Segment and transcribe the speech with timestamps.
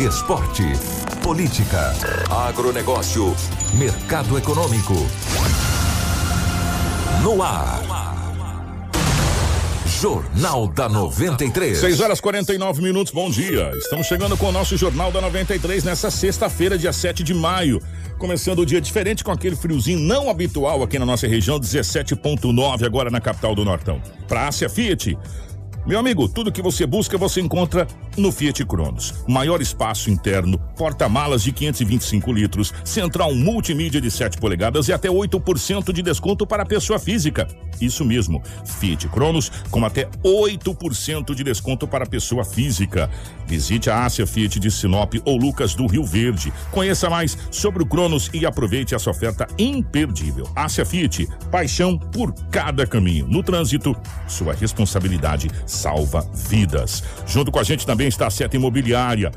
[0.00, 0.62] Esporte.
[1.22, 1.94] Política.
[2.30, 3.34] Agronegócio.
[3.78, 4.94] Mercado econômico.
[7.22, 7.80] No ar.
[9.98, 11.78] Jornal da 93.
[11.78, 13.70] 6 horas 49 minutos, bom dia.
[13.78, 17.80] Estamos chegando com o nosso Jornal da 93 nessa sexta-feira, dia 7 de maio.
[18.18, 23.10] Começando o dia diferente com aquele friozinho não habitual aqui na nossa região, 17,9 agora
[23.10, 24.02] na capital do Nortão.
[24.28, 25.16] Pra Ásia Fiat.
[25.86, 27.86] Meu amigo, tudo que você busca você encontra
[28.16, 29.14] no Fiat Cronos.
[29.28, 35.92] Maior espaço interno, porta-malas de 525 litros, central multimídia de 7 polegadas e até 8%
[35.92, 37.46] de desconto para a pessoa física.
[37.80, 43.08] Isso mesmo, Fiat Cronos com até 8% de desconto para a pessoa física.
[43.46, 46.52] Visite a Ásia Fiat de Sinop ou Lucas do Rio Verde.
[46.72, 50.48] Conheça mais sobre o Cronos e aproveite essa oferta imperdível.
[50.56, 53.28] Ásia Fiat, paixão por cada caminho.
[53.28, 53.94] No trânsito,
[54.26, 57.02] sua responsabilidade salva vidas.
[57.26, 59.30] Junto com a gente também está a Seta Imobiliária.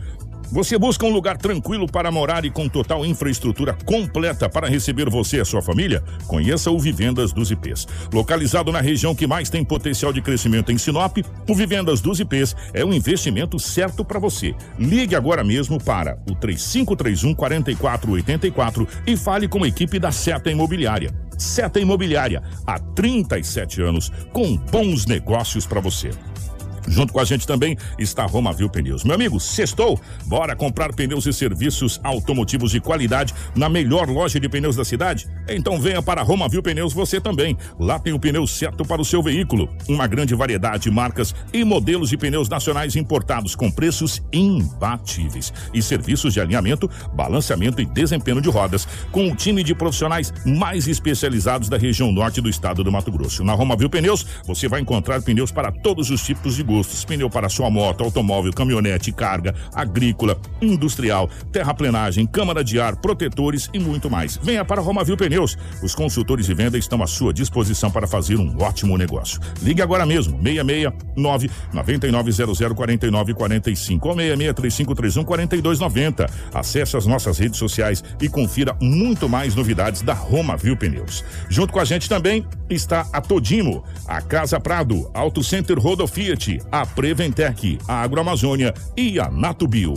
[0.52, 5.38] Você busca um lugar tranquilo para morar e com total infraestrutura completa para receber você
[5.38, 6.04] e a sua família?
[6.26, 7.88] Conheça o Vivendas dos IPs.
[8.12, 11.18] Localizado na região que mais tem potencial de crescimento em Sinop,
[11.48, 14.56] o Vivendas dos IPs é o investimento certo para você.
[14.80, 21.14] Ligue agora mesmo para o 3531 4484 e fale com a equipe da Seta Imobiliária.
[21.38, 26.10] Seta Imobiliária, há 37 anos, com bons negócios para você.
[26.88, 29.04] Junto com a gente também está a Romavil Pneus.
[29.04, 30.00] Meu amigo, sextou?
[30.26, 35.28] Bora comprar pneus e serviços automotivos de qualidade na melhor loja de pneus da cidade?
[35.48, 37.58] Então venha para a Romavil Pneus você também.
[37.80, 39.70] Lá tem o pneu certo para o seu veículo.
[39.88, 45.54] Uma grande variedade de marcas e modelos de pneus nacionais importados com preços imbatíveis.
[45.74, 50.88] E serviços de alinhamento, balanceamento e desempenho de rodas com um time de profissionais mais
[50.88, 53.44] especializados da região norte do estado do Mato Grosso.
[53.44, 57.04] Na Romavil Pneus, você vai encontrar pneus para todos os tipos de gostos.
[57.04, 63.80] Pneu para sua moto, automóvel, caminhonete, carga, agrícola, industrial, terraplenagem, câmara de ar, protetores e
[63.80, 64.38] muito mais.
[64.38, 65.58] Venha para Romavil Pneus.
[65.82, 69.40] Os consultores de venda estão à sua disposição para fazer um ótimo negócio.
[69.64, 76.30] Ligue agora mesmo, 669 9900 4945 ou 66 3531 4290.
[76.54, 81.24] Acesse as nossas redes sociais e confira muito mais novidades da Romavil Pneus.
[81.50, 86.59] Junto com a gente também está a Todimo, a Casa Prado, Auto Center Rodo Fiat,
[86.72, 89.94] a Preventec, a Agroamazônia e a Natubio.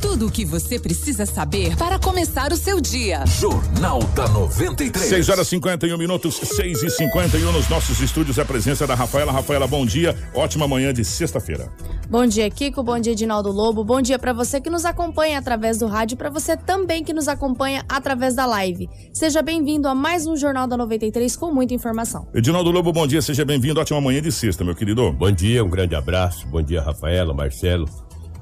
[0.00, 3.24] Tudo o que você precisa saber para começar o seu dia.
[3.26, 5.08] Jornal da 93.
[5.08, 8.38] 6 horas 51 minutos, 6 e 51 nos nossos estúdios.
[8.38, 9.32] A presença da Rafaela.
[9.32, 10.16] Rafaela, bom dia.
[10.32, 11.68] Ótima manhã de sexta-feira.
[12.08, 12.80] Bom dia, Kiko.
[12.80, 13.82] Bom dia, Edinaldo Lobo.
[13.82, 17.12] Bom dia para você que nos acompanha através do rádio e para você também que
[17.12, 18.88] nos acompanha através da live.
[19.12, 22.28] Seja bem-vindo a mais um Jornal da 93 com muita informação.
[22.32, 23.20] Edinaldo Lobo, bom dia.
[23.20, 23.80] Seja bem-vindo.
[23.80, 25.12] Ótima manhã de sexta, meu querido.
[25.12, 25.97] Bom dia, um grande abraço.
[26.44, 27.88] Bom dia, Rafaela, Marcelo,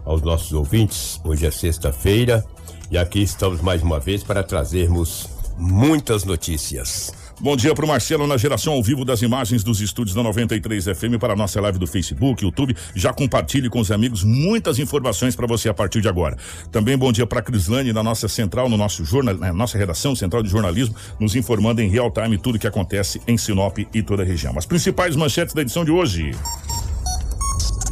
[0.05, 1.21] aos nossos ouvintes.
[1.25, 2.45] Hoje é sexta-feira
[2.91, 5.29] e aqui estamos mais uma vez para trazermos
[5.59, 7.13] muitas notícias.
[7.39, 10.85] Bom dia para o Marcelo na geração ao vivo das imagens dos estúdios da 93
[10.85, 12.75] FM para a nossa live do Facebook, YouTube.
[12.95, 16.39] Já compartilhe com os amigos muitas informações para você a partir de agora.
[16.73, 20.17] Também bom dia para a Crislane na nossa central, no nosso jornal, na nossa redação
[20.17, 24.23] central de jornalismo, nos informando em real time tudo que acontece em Sinop e toda
[24.23, 24.57] a região.
[24.57, 26.33] As principais manchetes da edição de hoje.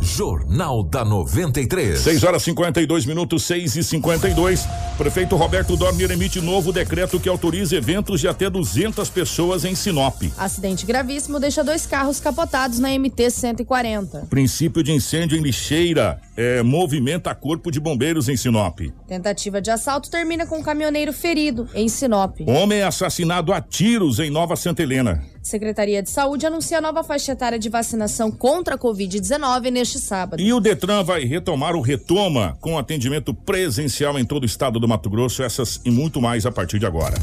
[0.00, 1.99] Jornal da 93.
[1.99, 4.66] 6 horas 52 minutos, 6 e 52.
[4.97, 10.22] Prefeito Roberto Dornier emite novo decreto que autoriza eventos de até 200 pessoas em Sinop.
[10.38, 14.27] Acidente gravíssimo deixa dois carros capotados na MT 140.
[14.31, 18.81] Princípio de incêndio em lixeira é, movimenta corpo de bombeiros em Sinop.
[19.06, 22.41] Tentativa de assalto termina com um caminhoneiro ferido em Sinop.
[22.46, 25.33] Homem assassinado a tiros em Nova Santa Helena.
[25.44, 30.41] Secretaria de Saúde anuncia nova faixa etária de vacinação contra a Covid-19 neste sábado.
[30.41, 34.88] E o Detran vai retomar o Retoma com atendimento presencial em todo o estado do
[34.88, 35.43] Mato Grosso.
[35.43, 37.17] Essas e muito mais a partir de agora.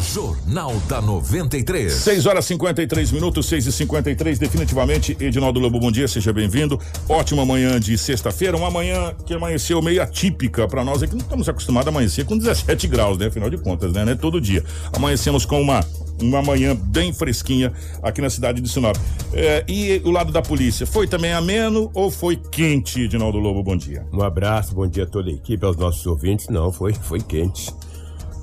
[0.00, 1.92] Jornal da 93.
[1.92, 6.80] 6 horas 53 minutos, 6 e 53 Definitivamente, Edinaldo Lobo, bom dia, seja bem-vindo.
[7.08, 11.12] Ótima manhã de sexta-feira, uma manhã que amanheceu meio atípica para nós aqui.
[11.12, 13.26] Não estamos acostumados a amanhecer com 17 graus, né?
[13.26, 14.04] Afinal de contas, né?
[14.04, 14.64] Não é todo dia.
[14.92, 15.84] Amanhecemos com uma
[16.22, 18.96] uma manhã bem fresquinha aqui na cidade de Sinop.
[19.32, 23.62] É, e o lado da polícia, foi também ameno ou foi quente, Edinaldo Lobo?
[23.62, 24.06] Bom dia.
[24.12, 26.48] Um abraço, bom dia a toda a equipe, aos nossos ouvintes.
[26.48, 27.72] Não, foi, foi quente.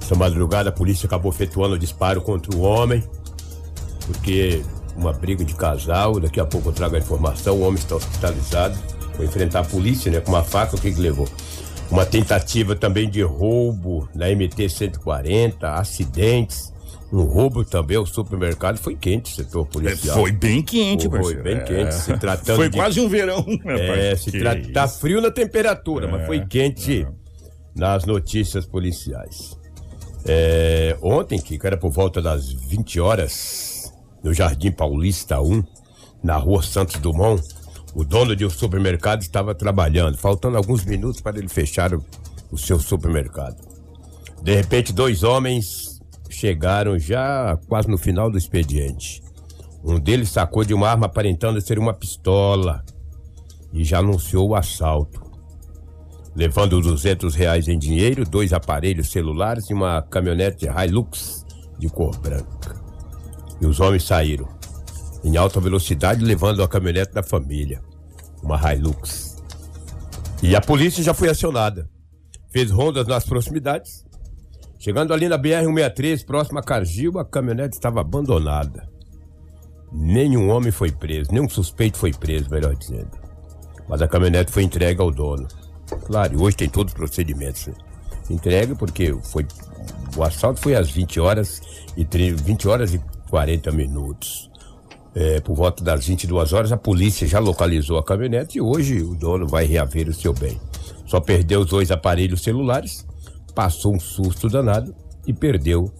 [0.07, 3.03] Essa madrugada a polícia acabou efetuando o disparo contra o homem,
[4.05, 4.61] porque
[4.95, 8.77] uma briga de casal, daqui a pouco eu trago a informação, o homem está hospitalizado,
[9.17, 11.27] foi enfrentar a polícia, né, com uma faca, o que que levou?
[11.91, 16.71] Uma tentativa também de roubo na MT-140, acidentes,
[17.11, 20.15] um roubo também ao supermercado, foi quente o setor policial.
[20.15, 21.43] Foi bem quente, Foi parceiro.
[21.43, 21.59] bem É.
[21.63, 26.07] quente, se tratando Foi de- quase um verão, É, se trata, tá frio na temperatura,
[26.09, 27.05] mas É, foi quente
[27.75, 29.56] nas notícias policiais.
[30.27, 35.63] É, ontem, que era por volta das 20 horas, no Jardim Paulista 1,
[36.21, 37.41] na rua Santos Dumont,
[37.95, 42.03] o dono de um supermercado estava trabalhando, faltando alguns minutos para ele fechar o,
[42.51, 43.55] o seu supermercado.
[44.43, 49.23] De repente, dois homens chegaram já quase no final do expediente.
[49.83, 52.83] Um deles sacou de uma arma aparentando ser uma pistola
[53.71, 55.26] e já anunciou o assalto.
[56.37, 61.43] Levando 200 reais em dinheiro, dois aparelhos celulares e uma caminhonete Hilux
[61.79, 62.79] de cor branca.
[63.59, 64.47] E os homens saíram
[65.23, 67.81] em alta velocidade levando a caminhonete da família,
[68.43, 69.35] uma Hilux.
[70.43, 71.89] E a polícia já foi acionada.
[72.51, 74.05] Fez rondas nas proximidades.
[74.77, 78.87] Chegando ali na BR-163, próximo a Cargil, a caminhonete estava abandonada.
[79.91, 83.17] Nenhum homem foi preso, nenhum suspeito foi preso, melhor dizendo.
[83.89, 85.47] Mas a caminhonete foi entregue ao dono.
[86.05, 87.67] Claro, hoje tem todos os procedimentos.
[87.67, 87.73] né?
[88.29, 89.45] Entregue porque foi
[90.15, 91.61] o assalto foi às 20 horas
[91.95, 94.49] e tre- 20 horas e 40 minutos.
[95.15, 99.15] É, por volta das 22 horas, a polícia já localizou a caminhonete e hoje o
[99.15, 100.59] dono vai reaver o seu bem.
[101.05, 103.05] Só perdeu os dois aparelhos celulares,
[103.55, 104.93] passou um susto danado
[105.25, 105.91] e perdeu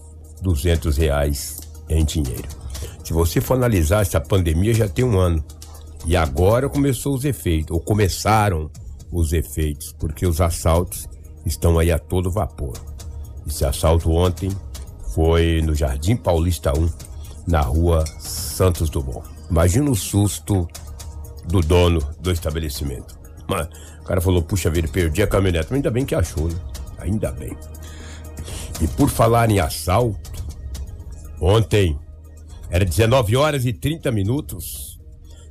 [0.42, 1.58] 200 reais
[1.88, 2.46] em dinheiro.
[3.02, 5.42] Se você for analisar, essa pandemia já tem um ano.
[6.06, 8.70] E agora começou os efeitos, ou começaram
[9.10, 11.08] os efeitos, porque os assaltos
[11.44, 12.74] estão aí a todo vapor.
[13.46, 14.50] Esse assalto ontem
[15.14, 16.88] foi no Jardim Paulista 1,
[17.46, 19.26] na rua Santos Dumont.
[19.50, 20.68] Imagina o susto
[21.46, 23.18] do dono do estabelecimento.
[23.48, 23.68] Mas
[24.00, 25.68] o cara falou, puxa vida, perdi a caminhonete.
[25.70, 26.60] Mas ainda bem que achou, né?
[26.98, 27.56] Ainda bem.
[28.80, 30.44] E por falar em assalto,
[31.40, 31.98] ontem
[32.70, 35.00] era 19 horas e 30 minutos,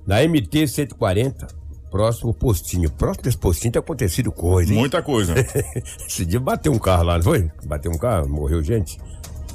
[0.06, 1.48] na MT 140,
[1.90, 2.92] próximo postinho.
[2.92, 4.80] Próximo desse postinho tem acontecido coisa, hein?
[4.80, 5.34] Muita coisa.
[6.08, 7.50] Esse dia bateu um carro lá, não foi?
[7.66, 8.98] Bateu um carro, morreu gente.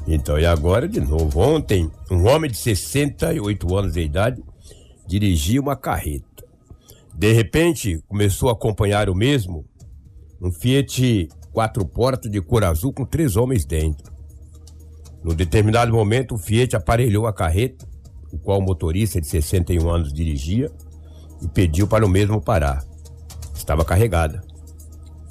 [0.07, 1.41] Então, e agora de novo?
[1.41, 4.43] Ontem, um homem de 68 anos de idade
[5.07, 6.25] dirigia uma carreta.
[7.15, 9.65] De repente, começou a acompanhar o mesmo
[10.41, 14.13] um Fiat quatro portas de cor azul com três homens dentro.
[15.23, 17.87] Num determinado momento, o Fiat aparelhou a carreta,
[18.33, 20.69] o qual o motorista de 61 anos dirigia,
[21.43, 22.85] e pediu para o mesmo parar.
[23.55, 24.43] Estava carregada.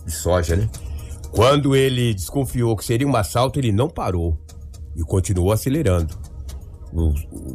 [0.06, 0.69] De soja, né?
[1.31, 4.38] Quando ele desconfiou que seria um assalto, ele não parou
[4.96, 6.19] e continuou acelerando.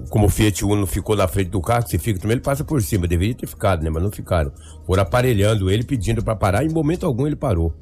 [0.08, 2.64] Como o Fiat Uno ficou na frente do carro, que você fica também, ele passa
[2.64, 3.06] por cima.
[3.06, 3.90] Deveria ter ficado, né?
[3.90, 4.50] Mas não ficaram.
[4.86, 7.74] Foram aparelhando ele, pedindo para parar, e em momento algum ele parou.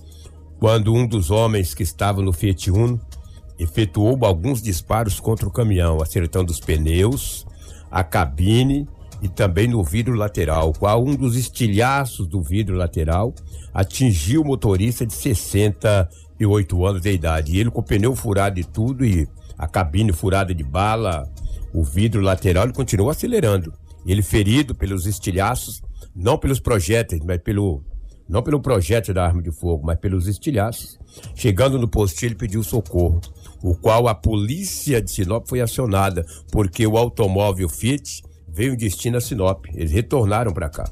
[0.58, 3.00] Quando um dos homens que estava no Fiat Uno
[3.56, 7.46] efetuou alguns disparos contra o caminhão, acertando os pneus,
[7.88, 8.88] a cabine
[9.24, 13.34] e também no vidro lateral, qual um dos estilhaços do vidro lateral
[13.72, 17.58] atingiu o motorista de 68 anos de idade.
[17.58, 21.26] Ele com o pneu furado e tudo e a cabine furada de bala,
[21.72, 23.72] o vidro lateral, ele continuou acelerando.
[24.04, 25.82] Ele ferido pelos estilhaços,
[26.14, 27.82] não pelos projéteis, mas pelo
[28.28, 30.98] não pelo projétil da arma de fogo, mas pelos estilhaços.
[31.34, 33.22] Chegando no postinho, ele pediu socorro,
[33.62, 38.22] o qual a polícia de Sinop foi acionada, porque o automóvel Fiat
[38.54, 39.66] veio em destino a Sinop.
[39.74, 40.84] Eles retornaram para cá.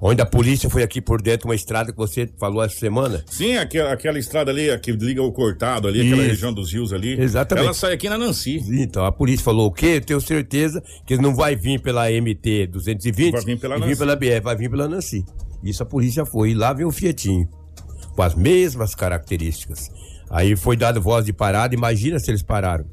[0.00, 3.24] Onde a polícia foi aqui por dentro, uma estrada que você falou essa semana.
[3.26, 6.30] Sim, aquela, aquela estrada ali que liga o cortado ali, aquela Isso.
[6.30, 7.20] região dos rios ali.
[7.20, 7.64] Exatamente.
[7.64, 8.62] Ela sai aqui na Nancy.
[8.80, 9.94] Então, a polícia falou o quê?
[9.96, 13.88] Eu tenho certeza que ele não vai vir pela MT 220 Vai vir pela Nancy.
[13.88, 15.24] vir pela BR, vai vir pela Nancy.
[15.64, 16.50] Isso a polícia foi.
[16.50, 17.48] E lá veio o Fietinho.
[18.14, 19.90] Com as mesmas características.
[20.30, 21.74] Aí foi dado voz de parada.
[21.74, 22.84] Imagina se eles pararam.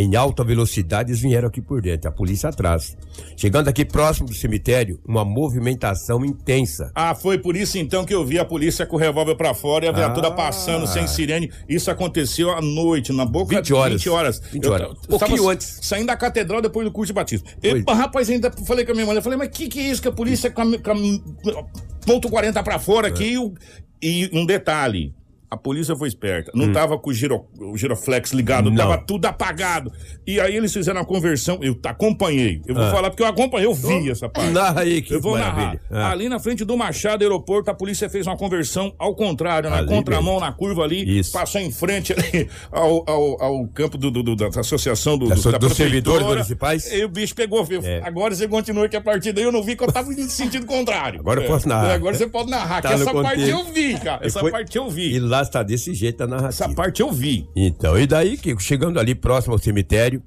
[0.00, 2.08] Em alta velocidade, eles vieram aqui por dentro.
[2.08, 2.96] A polícia atrás.
[3.36, 6.92] Chegando aqui próximo do cemitério, uma movimentação intensa.
[6.94, 9.86] Ah, foi por isso então que eu vi a polícia com o revólver pra fora
[9.86, 10.30] e a viatura Ah.
[10.30, 11.50] passando sem sirene.
[11.68, 13.94] Isso aconteceu à noite, na boca 20 horas.
[13.94, 14.40] 20 horas.
[14.52, 14.88] 20 Eu horas.
[15.00, 15.80] ta- Pouquinho antes.
[15.82, 17.48] Saindo da catedral depois do curso de batismo.
[17.88, 20.06] Rapaz, ainda falei com a minha mãe, eu falei, mas que que é isso que
[20.06, 21.64] a polícia com, a- com a-
[22.06, 23.52] ponto 40 pra fora aqui e o-
[24.00, 25.12] e um detalhe.
[25.50, 26.52] A polícia foi esperta.
[26.54, 28.72] Não tava com o, giro, o giroflex ligado, Hum.
[28.72, 28.76] Não.
[28.76, 29.90] tava tudo apagado.
[30.26, 31.58] E aí eles fizeram a conversão.
[31.62, 32.60] Eu acompanhei.
[32.66, 32.90] Eu vou Ah.
[32.90, 34.50] falar porque eu acompanhei, eu vi essa parte.
[34.52, 35.80] Narra aí, que Eu vou maravilha.
[35.90, 36.08] narrar.
[36.08, 36.10] Ah.
[36.12, 39.88] Ali na frente do Machado Aeroporto, a polícia fez uma conversão ao contrário, na Ali
[39.88, 40.40] contramão, mesmo.
[40.46, 41.32] na curva ali, Isso.
[41.32, 45.34] passou em frente ali ao, ao, ao campo do, do- do- da associação do, Da
[45.34, 46.92] do- da dos servidores municipais?
[46.92, 47.80] E o bicho pegou, viu?
[47.82, 48.00] É.
[48.04, 50.28] Agora você continua que a partir daí eu não vi que eu tava indo no
[50.30, 51.20] sentido contrário.
[51.20, 51.90] Agora eu posso narrar.
[51.90, 54.26] É, Agora você pode narrar, Tá que essa parte eu vi, cara.
[54.26, 55.14] Essa foi- parte eu vi.
[55.14, 56.48] E lá está desse jeito a narrativa.
[56.64, 57.48] Essa parte eu vi.
[57.54, 60.22] Então, e daí, Kiko, chegando ali próximo ao cemitério,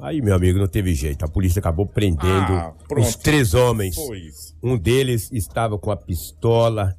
[0.00, 1.24] aí, meu amigo, não teve jeito.
[1.24, 3.96] A polícia acabou prendendo Ah, os três homens.
[3.96, 4.54] Isso.
[4.62, 6.94] Um deles estava com a pistola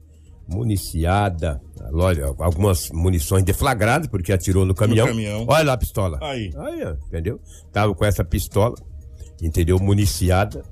[0.48, 1.62] municiada,
[1.94, 5.08] olha, algumas munições deflagradas, porque atirou no caminhão.
[5.08, 5.46] caminhão.
[5.48, 6.20] Olha lá a pistola.
[6.22, 6.52] Aí.
[6.56, 7.40] ó, entendeu?
[7.72, 8.76] Tava com essa pistola,
[9.42, 9.80] entendeu?
[9.80, 10.64] Municiada.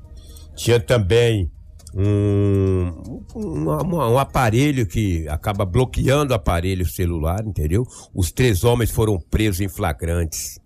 [0.56, 1.50] Tinha também
[1.96, 7.86] um, um, um- aparelho que acaba bloqueando o aparelho celular, entendeu?
[8.14, 10.60] Os três homens foram presos em flagrantes.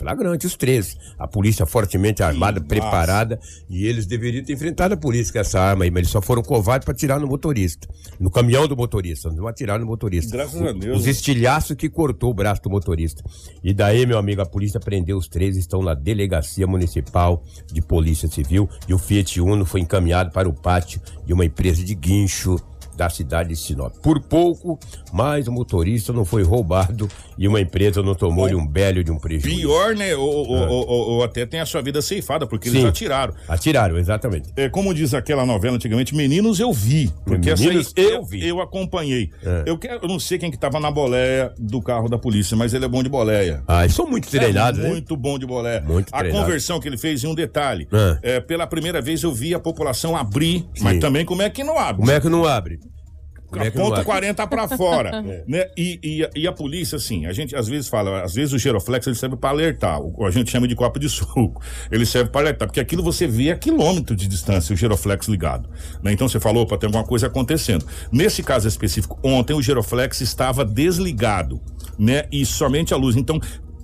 [0.00, 0.96] Flagrante, os três.
[1.18, 3.38] A polícia fortemente armada, Ih, preparada.
[3.68, 6.42] E eles deveriam ter enfrentado a polícia com essa arma aí, mas eles só foram
[6.42, 7.86] covardes para atirar no motorista.
[8.18, 10.32] No caminhão do motorista, não atiraram no motorista.
[10.32, 11.00] Graças a Deus.
[11.00, 13.22] Os estilhaços que cortou o braço do motorista.
[13.62, 18.26] E daí, meu amigo, a polícia prendeu os três, estão na delegacia municipal de polícia
[18.26, 18.70] civil.
[18.88, 22.56] E o Fiat Uno foi encaminhado para o pátio de uma empresa de guincho
[23.00, 23.94] da cidade de Sinop.
[24.02, 24.78] Por pouco,
[25.10, 29.18] mas o motorista não foi roubado e uma empresa não tomou-lhe um belo de um
[29.18, 29.56] prejuízo.
[29.56, 30.14] Pior, né?
[30.14, 32.86] Ou, ou- ou- ou- ou até tem a sua vida ceifada, porque eles Sim.
[32.88, 33.32] atiraram.
[33.48, 34.50] Atiraram, exatamente.
[34.54, 37.10] É, como diz aquela novela antigamente, Meninos eu vi.
[37.24, 38.46] Porque essa Meninos, aí eu vi.
[38.46, 39.30] Eu acompanhei.
[39.42, 39.62] É.
[39.64, 42.74] Eu, quero, eu não sei quem que tava na boleia do carro da polícia, mas
[42.74, 43.62] ele é bom de boleia.
[43.66, 44.88] Ah, eles são muito treinados, é né?
[44.90, 45.80] muito bom de boleia.
[45.80, 46.44] Muito a treinado.
[46.44, 47.88] conversão que ele fez em um detalhe.
[48.22, 48.34] É.
[48.36, 51.78] É, pela primeira vez eu vi a população abrir, mas também como é que não
[51.78, 52.00] abre?
[52.00, 52.78] Como é que não abre?
[53.50, 54.04] Como é ponto abre?
[54.04, 55.66] 40 pra fora, né?
[55.76, 58.58] E, e a- e a polícia, assim, a gente às vezes fala, às vezes o
[58.58, 61.60] giroflex ele serve pra alertar, o, a gente chama de copo de suco.
[61.90, 65.68] Ele serve pra alertar, porque aquilo você vê a quilômetro de distância o giroflex ligado,
[66.02, 66.12] né?
[66.12, 67.84] Então você falou, opa, tem alguma coisa acontecendo.
[68.12, 71.60] Nesse caso específico, ontem o giroflex estava desligado,
[71.98, 72.24] né?
[72.30, 73.16] E somente a luz.
[73.16, 73.40] Então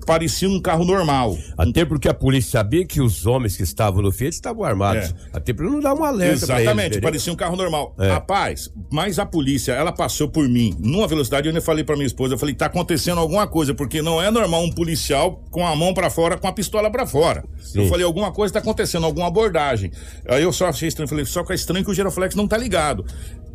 [0.07, 1.37] parecia um carro normal.
[1.59, 5.11] Até porque a polícia sabia que os homens que estavam no Fiat estavam armados.
[5.11, 5.37] É.
[5.37, 6.43] Até para não dar um alerta eles.
[6.45, 7.95] Exatamente, parecia um carro normal.
[7.99, 8.13] É.
[8.13, 12.07] Rapaz, mas a polícia, ela passou por mim numa velocidade, eu ainda falei pra minha
[12.07, 15.75] esposa, eu falei, tá acontecendo alguma coisa, porque não é normal um policial com a
[15.75, 17.45] mão pra fora, com a pistola pra fora.
[17.59, 17.83] Sim.
[17.83, 19.91] Eu falei, alguma coisa tá acontecendo, alguma abordagem.
[20.29, 22.57] Aí eu só achei estranho, falei, só que é estranho que o giroflex não tá
[22.57, 23.05] ligado.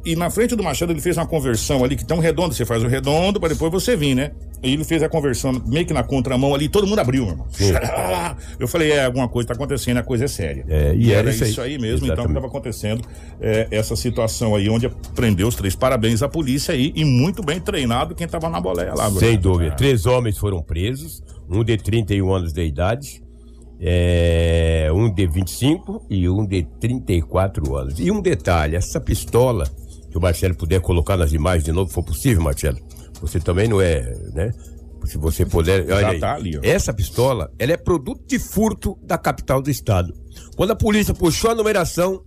[0.03, 2.65] E na frente do Machado ele fez uma conversão ali, que tem um redondo, você
[2.65, 4.31] faz o redondo pra depois você vir, né?
[4.63, 7.47] E ele fez a conversão meio que na contramão ali, todo mundo abriu, meu irmão.
[8.59, 10.65] Eu falei, é, alguma coisa tá acontecendo, a coisa é séria.
[10.67, 11.49] É, e era isso aí.
[11.49, 12.31] isso aí mesmo, então, que Exatamente.
[12.31, 13.01] estava acontecendo
[13.39, 15.75] é, essa situação aí, onde prendeu os três.
[15.75, 19.09] Parabéns à polícia aí e muito bem treinado quem estava na boleia lá.
[19.11, 19.75] Sem dúvida.
[19.75, 23.23] Três homens foram presos, um de 31 anos de idade,
[23.79, 27.99] é, um de 25 e um de 34 anos.
[27.99, 29.67] E um detalhe, essa pistola,
[30.11, 32.77] se o Marcelo puder colocar nas imagens de novo, se for possível, Marcelo,
[33.21, 34.01] você também não é,
[34.33, 34.51] né?
[35.05, 36.19] Se você puder, olha aí.
[36.19, 36.59] tá ali.
[36.61, 40.13] Essa pistola, ela é produto de furto da capital do estado.
[40.55, 42.23] Quando a polícia puxou a numeração,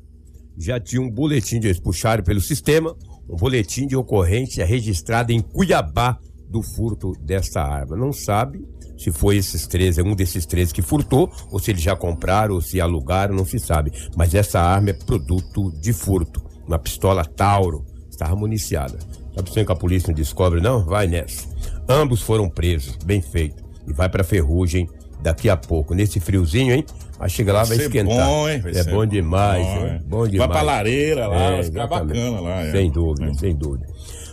[0.59, 2.97] já tinha um boletim de eles puxaram pelo sistema,
[3.29, 7.97] um boletim de ocorrência registrado em Cuiabá do furto dessa arma.
[7.97, 8.65] Não sabe
[8.97, 12.55] se foi esses três, é um desses três que furtou, ou se eles já compraram,
[12.55, 13.93] ou se alugaram, não se sabe.
[14.17, 16.44] Mas essa arma é produto de furto.
[16.67, 18.99] Uma pistola Tauro, estava municiada.
[19.35, 20.85] Sabe se que a polícia não descobre, não?
[20.85, 21.49] Vai nessa.
[21.89, 23.63] Ambos foram presos, bem feito.
[23.87, 24.89] E vai pra ferrugem
[25.21, 25.95] daqui a pouco.
[25.95, 26.85] Nesse friozinho, hein?
[27.19, 28.27] Aí chega lá, vai, ser esquentar.
[28.27, 28.61] bom, hein?
[28.61, 29.89] Vai é bom demais, bom, é.
[29.89, 29.99] é.
[29.99, 30.49] bom demais.
[30.49, 32.73] Vai pra lareira lá, vai ficar bacana lá, é.
[32.73, 33.35] Sem dúvida, É.
[33.35, 33.87] sem dúvida.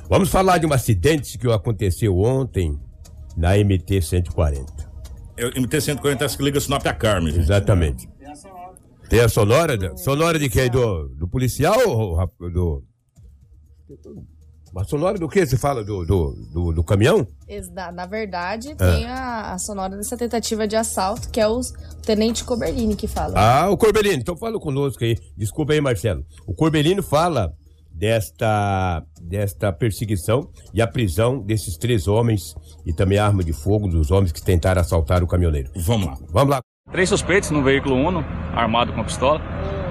[0.09, 2.77] Vamos falar de um acidente que aconteceu ontem
[3.35, 4.91] na MT 140.
[5.37, 7.31] Eu, MT-140 acho que liga Sinop a Carmen.
[7.33, 7.43] gente.
[7.43, 8.09] Exatamente.
[9.11, 9.77] Tem a sonora?
[9.77, 10.69] da- Sonora de quem?
[10.69, 12.15] Do, do policial ou
[12.49, 12.81] do.
[14.73, 15.83] A sonora do que você fala?
[15.83, 17.27] Do, do, do, do caminhão?
[17.73, 18.75] Na, na verdade, É.
[18.75, 21.59] tem a, a sonora dessa tentativa de assalto, que é o
[22.05, 23.33] Tenente Coberlini que fala.
[23.37, 25.17] Ah, o Corbelino, então fala conosco aí.
[25.35, 26.23] Desculpa aí, Marcelo.
[26.47, 27.51] O Corbelino fala
[27.91, 33.89] desta, desta perseguição e a prisão desses três homens e também a arma de fogo
[33.89, 35.69] dos homens que tentaram assaltar o caminhoneiro.
[35.75, 36.17] Vamos lá.
[36.31, 36.61] Vamos lá.
[36.91, 39.41] Três suspeitos no veículo Uno, armado com pistola.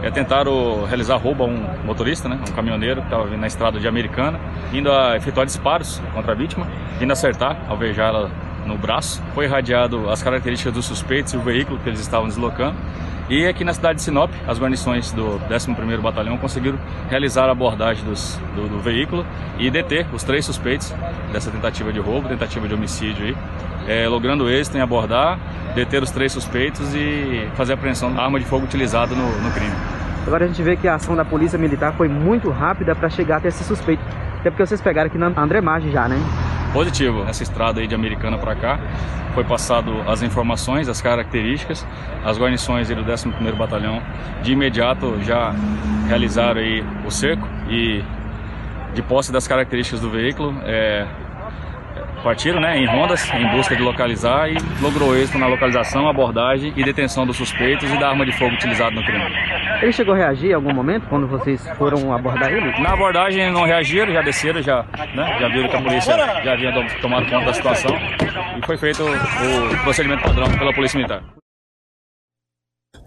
[0.02, 3.80] É, tentaram realizar roubo a um motorista, né, um caminhoneiro que estava vindo na estrada
[3.80, 4.38] de Americana,
[4.72, 6.66] indo a efetuar disparos contra a vítima,
[7.00, 8.30] indo acertar, alvejar ela
[8.66, 9.22] no braço.
[9.34, 12.76] Foi irradiado as características dos suspeitos e o veículo que eles estavam deslocando.
[13.30, 16.76] E aqui na cidade de Sinop, as guarnições do 11º Batalhão conseguiram
[17.08, 19.24] realizar a abordagem dos, do, do, veículo
[19.56, 20.92] e deter os três suspeitos
[21.32, 23.36] dessa tentativa de roubo, tentativa de homicídio aí,
[23.86, 25.38] é, logrando êxito em abordar,
[25.76, 29.50] deter os três suspeitos e fazer a apreensão da arma de fogo utilizada no, no
[29.52, 29.76] crime.
[30.26, 33.36] Agora a gente vê que a ação da polícia militar foi muito rápida para chegar
[33.36, 34.02] até esse suspeito.
[34.40, 36.16] Até porque vocês pegaram aqui na André Maggi já, né?
[36.72, 37.24] Positivo.
[37.28, 38.78] Essa estrada aí de Americana para cá
[39.34, 41.86] foi passado as informações, as características.
[42.24, 44.02] As guarnições do 11º Batalhão
[44.42, 45.54] de imediato já
[46.08, 48.02] realizaram aí o cerco e
[48.94, 51.06] de posse das características do veículo, é,
[52.22, 56.84] partiram né, em rondas em busca de localizar e logrou êxito na localização, abordagem e
[56.84, 59.24] detenção dos suspeitos e da arma de fogo utilizada no crime.
[59.82, 62.80] Ele chegou a reagir em algum momento quando vocês foram abordar ele?
[62.80, 64.84] Na abordagem não reagiram, já desceram, já,
[65.14, 67.96] né, já viram que a polícia já havia tomado conta da situação
[68.58, 71.22] e foi feito o, procedimento padrão pela Polícia Militar.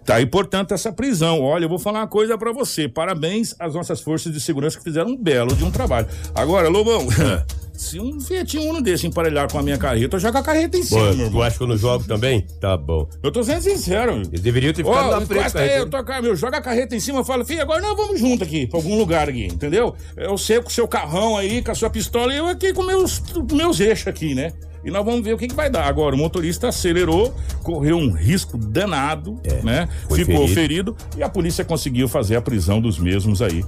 [0.04, 1.40] Tá aí, portanto, essa prisão.
[1.40, 2.86] Olha, eu vou falar uma coisa para você.
[2.86, 6.06] Parabéns às nossas forças de segurança que fizeram um belo de um trabalho.
[6.34, 7.06] Agora, Lobão,
[7.74, 10.82] se um Fiat Uno desse emparelhar com a minha carreta, eu jogo a carreta em
[10.82, 12.46] cima, Pô, meu tu acha que eu não jogo também?
[12.60, 13.08] Tá bom.
[13.22, 14.22] Eu tô sendo sincero.
[14.28, 15.58] Eles deveriam ter ficado Ó, na frente.
[15.58, 18.20] aí, eu toco, meu, joga a carreta em cima, eu falo, filho, agora nós vamos
[18.20, 19.94] junto aqui, pra algum lugar aqui, entendeu?
[20.16, 22.82] Eu sei com o seu carrão aí, com a sua pistola, e eu aqui com
[22.82, 23.20] meus,
[23.52, 24.52] meus eixos aqui, né?
[24.84, 25.86] E nós vamos ver o que, que vai dar.
[25.86, 29.88] Agora, o motorista acelerou, correu um risco danado, né?
[30.06, 30.54] foi Ficou ferido.
[30.94, 33.64] ferido e a polícia conseguiu fazer a prisão dos mesmos aí.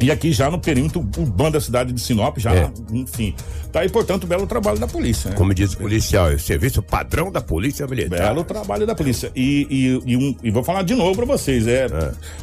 [0.00, 2.70] E aqui já no perímetro urbano da cidade de Sinop, já, É.
[2.92, 3.34] enfim.
[3.72, 5.36] Tá aí, portanto, belo trabalho da polícia, né?
[5.36, 8.16] Como diz o policial, é o serviço padrão da polícia militar.
[8.28, 9.30] Belo trabalho da polícia.
[9.34, 11.66] E, e, e, um- e vou falar de novo pra vocês.
[11.66, 11.86] É,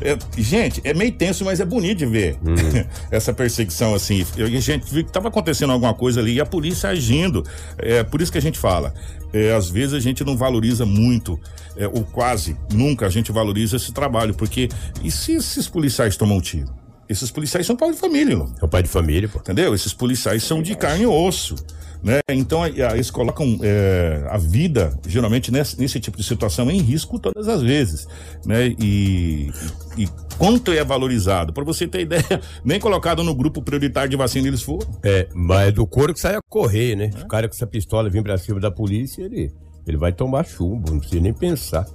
[0.02, 2.56] é- gente, é meio tenso, mas é bonito de ver Hum.
[3.10, 4.26] essa perseguição assim.
[4.36, 7.44] Eu, a gente viu que tava acontecendo alguma coisa ali e a polícia agindo.
[7.78, 8.94] É por isso que a gente fala.
[9.34, 11.38] é, às vezes a gente não valoriza muito,
[11.76, 14.34] é, ou quase nunca a gente valoriza esse trabalho.
[14.34, 14.70] Porque
[15.04, 16.70] e se esses policiais tomam um tiro?
[17.08, 18.50] Esses policiais são pai de família, Lô.
[18.62, 19.40] É o pai de família, pô.
[19.40, 19.74] Entendeu?
[19.76, 21.56] Esses policiais são de carne e osso.
[22.04, 22.20] Né?
[22.30, 26.80] Então, a- a- eles colocam é, a vida, geralmente, nesse, nesse tipo de situação, em
[26.80, 28.08] risco todas as vezes.
[28.46, 28.76] Né?
[28.80, 29.50] E,
[29.98, 30.08] e
[30.38, 31.52] quanto é valorizado?
[31.54, 34.88] Para você ter ideia, nem colocado no grupo prioritário de vacina eles foram.
[35.04, 37.10] É, mas do couro que sai a correr, né?
[37.24, 39.52] O cara com essa pistola vir pra cima da polícia, ele,
[39.88, 41.88] ele vai tomar chumbo, não precisa nem pensar.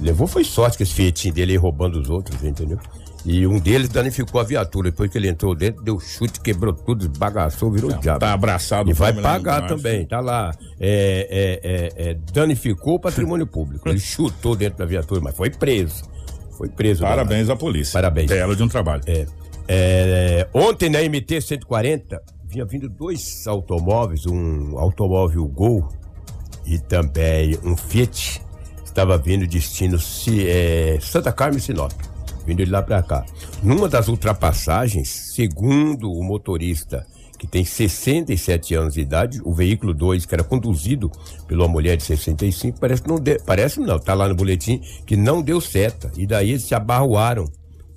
[0.00, 2.78] Levou foi sorte que esse fietinho dele aí roubando os outros, entendeu?
[3.24, 4.90] E um deles danificou a viatura.
[4.90, 8.20] Depois que ele entrou dentro, deu chute, quebrou tudo, esbagaçou, virou diabo.
[8.20, 8.90] Tá abraçado.
[8.90, 10.52] E vai pagar também, tá lá.
[10.78, 13.88] É, é, é, é, danificou o patrimônio público.
[13.88, 16.04] Ele chutou dentro da viatura, mas foi preso.
[16.56, 17.02] Foi preso.
[17.02, 17.92] Parabéns à polícia.
[17.92, 18.28] Parabéns.
[18.28, 19.02] Belo de um trabalho.
[19.06, 19.26] É,
[19.68, 25.88] é, ontem na MT 140 vinha vindo dois automóveis, um automóvel Gol
[26.66, 28.42] e também um Fiat.
[28.84, 29.96] Estava vindo destino
[31.00, 31.92] Santa Carmen e Sinop,
[32.50, 33.24] vindo de lá para cá.
[33.62, 37.06] Numa das ultrapassagens, segundo o motorista
[37.38, 41.10] que tem 67 anos de idade, o veículo 2, que era conduzido
[41.46, 45.60] pela mulher de 65, parece não parece não, tá lá no boletim que não deu
[45.60, 46.10] seta.
[46.18, 47.44] E daí eles se abarroaram.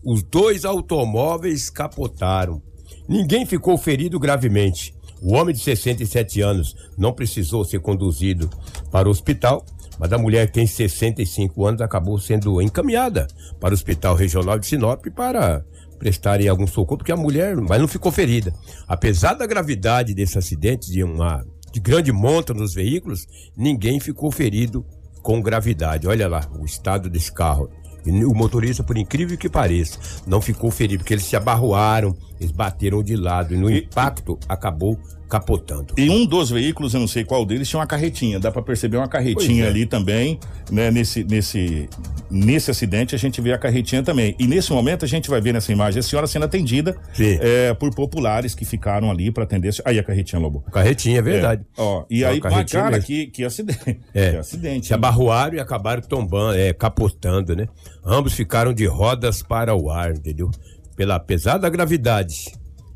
[0.06, 2.62] Os dois automóveis capotaram.
[3.10, 4.94] Ninguém ficou ferido gravemente.
[5.22, 8.50] O homem de 67 anos não precisou ser conduzido
[8.92, 9.66] para o hospital,
[10.04, 13.26] mas a mulher que tem 65 anos acabou sendo encaminhada
[13.58, 15.64] para o Hospital Regional de Sinop para
[15.98, 18.54] prestarem algum socorro, porque a mulher mas não ficou ferida.
[18.86, 24.86] Apesar da gravidade desse acidente, de uma de grande monta nos veículos, ninguém ficou ferido
[25.22, 26.06] com gravidade.
[26.06, 27.70] Olha lá o estado desse carro.
[28.06, 32.52] E o motorista, por incrível que pareça, não ficou ferido, porque eles se abarroaram, eles
[32.52, 35.00] bateram de lado e no impacto acabou
[35.34, 35.96] capotando.
[35.98, 38.40] E um dos veículos, eu não sei qual deles, tinha uma carretinha.
[38.40, 39.68] Dá pra perceber uma carretinha é.
[39.68, 40.40] ali também,
[40.72, 40.92] né?
[40.92, 41.90] Nesse, nesse,
[42.30, 44.36] nesse acidente a gente vê a carretinha também.
[44.38, 47.92] E nesse momento a gente vai ver nessa imagem a senhora sendo atendida é, por
[47.96, 49.74] populares que ficaram ali pra atender.
[49.86, 50.62] Aí a carretinha, Lobo.
[50.72, 51.64] Carretinha, é verdade.
[51.76, 53.08] É, ó, e É aí, carretinha cara, mesmo.
[53.08, 54.00] que, que acidente.
[54.14, 54.32] É.
[54.34, 54.86] Que acidente.
[54.86, 57.68] Se abarroaram e acabaram tombando, é, capotando, né?
[58.06, 60.52] Ambos ficaram de rodas para o ar, entendeu?
[60.96, 62.54] Pela, apesar da gravidade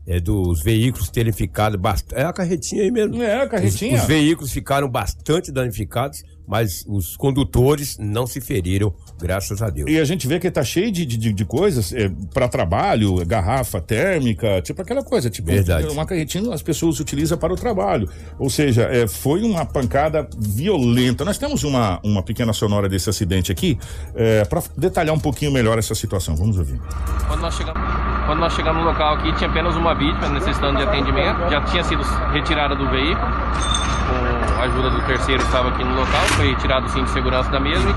[0.07, 2.19] é, dos veículos terem ficado bastante.
[2.19, 3.21] É a carretinha aí mesmo.
[3.21, 3.95] É, a carretinha.
[3.95, 9.89] Os, os veículos ficaram bastante danificados, mas os condutores não se feriram, graças a Deus.
[9.89, 13.81] E a gente vê que tá cheio de, de, de coisas é, para trabalho, garrafa
[13.81, 15.87] térmica, tipo aquela coisa, tipo Verdade.
[15.87, 18.09] uma carretinha as pessoas utilizam para o trabalho.
[18.39, 21.25] Ou seja, é, foi uma pancada violenta.
[21.25, 23.77] Nós temos uma, uma pequena sonora desse acidente aqui
[24.15, 26.35] é, para detalhar um pouquinho melhor essa situação.
[26.35, 26.79] Vamos ouvir.
[27.27, 27.81] Quando nós, chegamos,
[28.25, 31.49] quando nós chegamos no local aqui, tinha apenas uma vítima necessitando de atendimento.
[31.49, 36.55] Já tinha sido retirada do veículo com ajuda do terceiro estava aqui no local, foi
[36.55, 37.93] tirado o cinto de segurança da mesma.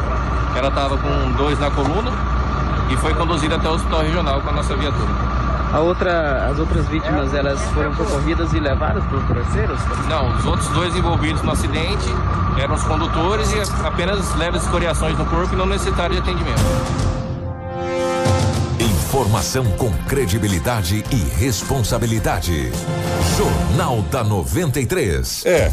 [0.54, 2.12] Ela estava com dois na coluna
[2.90, 5.08] e foi conduzida até o hospital regional com a nossa viatura.
[5.72, 9.80] A outra, as outras vítimas, elas foram socorridas e levadas pelos terceiros?
[10.08, 12.08] Não, os outros dois envolvidos no acidente
[12.58, 16.60] eram os condutores e apenas leves escoriações no corpo e não necessitaram de atendimento.
[18.80, 22.70] Informação com credibilidade e responsabilidade.
[23.36, 25.46] Jornal da 93.
[25.46, 25.72] É,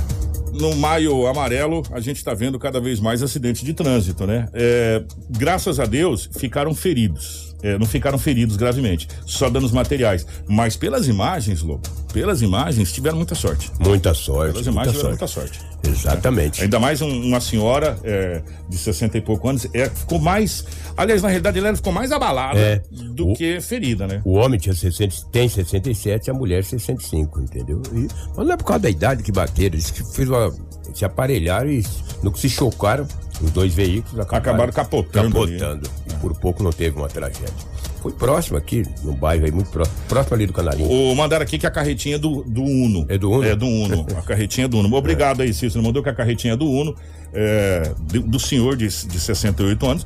[0.54, 4.48] no maio amarelo, a gente está vendo cada vez mais acidentes de trânsito, né?
[4.54, 7.47] É, graças a Deus, ficaram feridos.
[7.64, 10.26] É, não ficaram feridos gravemente, só danos materiais.
[10.48, 11.82] Mas pelas imagens, Lobo,
[12.14, 13.72] pelas imagens, tiveram muita sorte.
[13.80, 14.52] Muita sorte.
[14.54, 15.60] Pelas imagens, tiveram muita sorte.
[15.88, 16.62] Exatamente.
[16.62, 20.66] Ainda mais um- uma senhora é, de 60 e pouco anos, é, ficou mais.
[20.96, 22.82] Aliás, na realidade, ela ficou mais abalada É.
[23.14, 24.22] do que ferida, né?
[24.24, 27.82] O homem tinha 60, tem 67 a mulher 65, entendeu?
[27.94, 30.54] E, mas não é por causa da idade que bateram, eles que fez uma,
[30.94, 31.84] se aparelharam e
[32.24, 33.08] no que se chocaram,
[33.42, 35.90] os dois veículos acabaram, Acabaram capotando capotando.
[36.18, 37.54] Por pouco não teve uma tragédia.
[38.02, 40.90] Foi próximo aqui, no bairro aí, muito próximo, próximo ali do Canarinho.
[40.90, 43.06] O mandaram aqui que a carretinha é do, do Uno.
[43.10, 43.44] É do Uno?
[43.44, 44.06] É do Uno.
[44.18, 44.96] A carretinha do Uno.
[44.96, 45.84] Obrigado aí, Cícero.
[45.84, 46.96] Mandou que a carretinha é do Uno,
[47.34, 50.06] é, do, do senhor de, de 68 anos.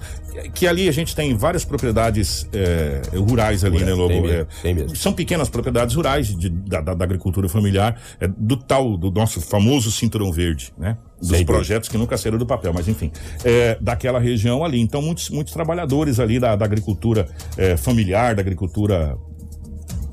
[0.54, 4.08] Que ali a gente tem várias propriedades é, rurais ali, Rurais, né, Lobo?
[4.14, 4.96] tem mesmo, É, tem mesmo.
[4.96, 9.92] São pequenas propriedades rurais de- da, da- agricultura familiar, é, do tal, do nosso famoso
[9.92, 10.98] cinturão verde, né?
[11.20, 11.46] Dos dúvida.
[11.46, 13.12] projetos que nunca saíram do papel, mas enfim,
[13.44, 14.80] é, daquela região ali.
[14.80, 19.18] Então, muitos, muitos trabalhadores ali da, da agricultura é, familiar, da agricultura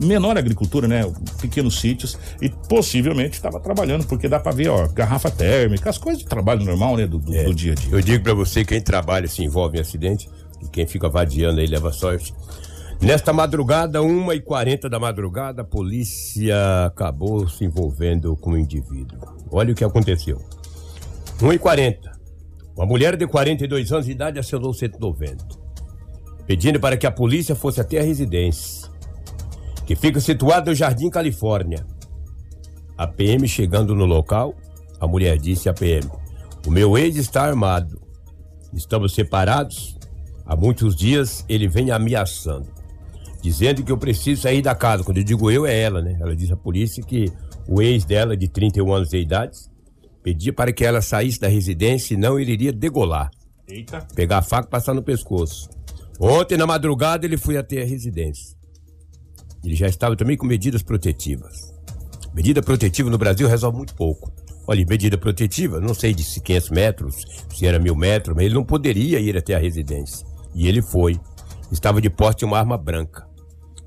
[0.01, 1.03] menor agricultura, né?
[1.41, 6.23] Pequenos sítios e possivelmente estava trabalhando, porque dá para ver, ó, garrafa térmica, as coisas
[6.23, 7.07] de trabalho normal, né?
[7.07, 7.93] Do, do- do dia a dia.
[7.93, 10.29] Eu digo pra você, quem trabalha se envolve em acidente,
[10.63, 12.35] e quem fica vadiando aí leva sorte.
[13.01, 16.57] Nesta madrugada, 1h40 da madrugada, a polícia
[16.87, 19.19] acabou se envolvendo com o indivíduo.
[19.53, 20.41] Olha o que aconteceu.
[21.41, 21.97] 1h40.
[22.77, 25.45] Uma mulher de 42 anos de idade acionou o 190,
[26.47, 28.88] pedindo para que a polícia fosse até a residência,
[29.89, 31.87] que fica situada no Jardim Califórnia.
[32.95, 34.55] A PM chegando no local,
[35.01, 36.07] a mulher disse à PM:
[36.67, 37.99] O meu ex está armado.
[38.75, 39.97] Estamos separados.
[40.45, 42.69] Há muitos dias ele vem ameaçando,
[43.41, 45.03] dizendo que eu preciso sair da casa.
[45.03, 46.19] Quando eu digo eu, é ela, né?
[46.21, 47.33] Ela disse à polícia que
[47.67, 49.57] o ex dela, de 31 anos de idade,
[50.23, 53.31] pedia para que ela saísse da residência, senão ele iria degolar.
[53.67, 54.07] Eita.
[54.15, 55.71] Pegar a faca e passar no pescoço.
[56.21, 58.58] Ontem, na madrugada, ele foi até a residência.
[59.65, 61.73] Ele já estava também com medidas protetivas.
[62.35, 64.33] Medida protetiva no Brasil resolve muito pouco.
[64.67, 68.55] Olha, medida protetiva, não sei de se 500 metros, se era mil metros, mas ele
[68.55, 70.27] não poderia ir até a residência.
[70.55, 71.19] E ele foi.
[71.73, 73.27] Estava de de uma arma branca.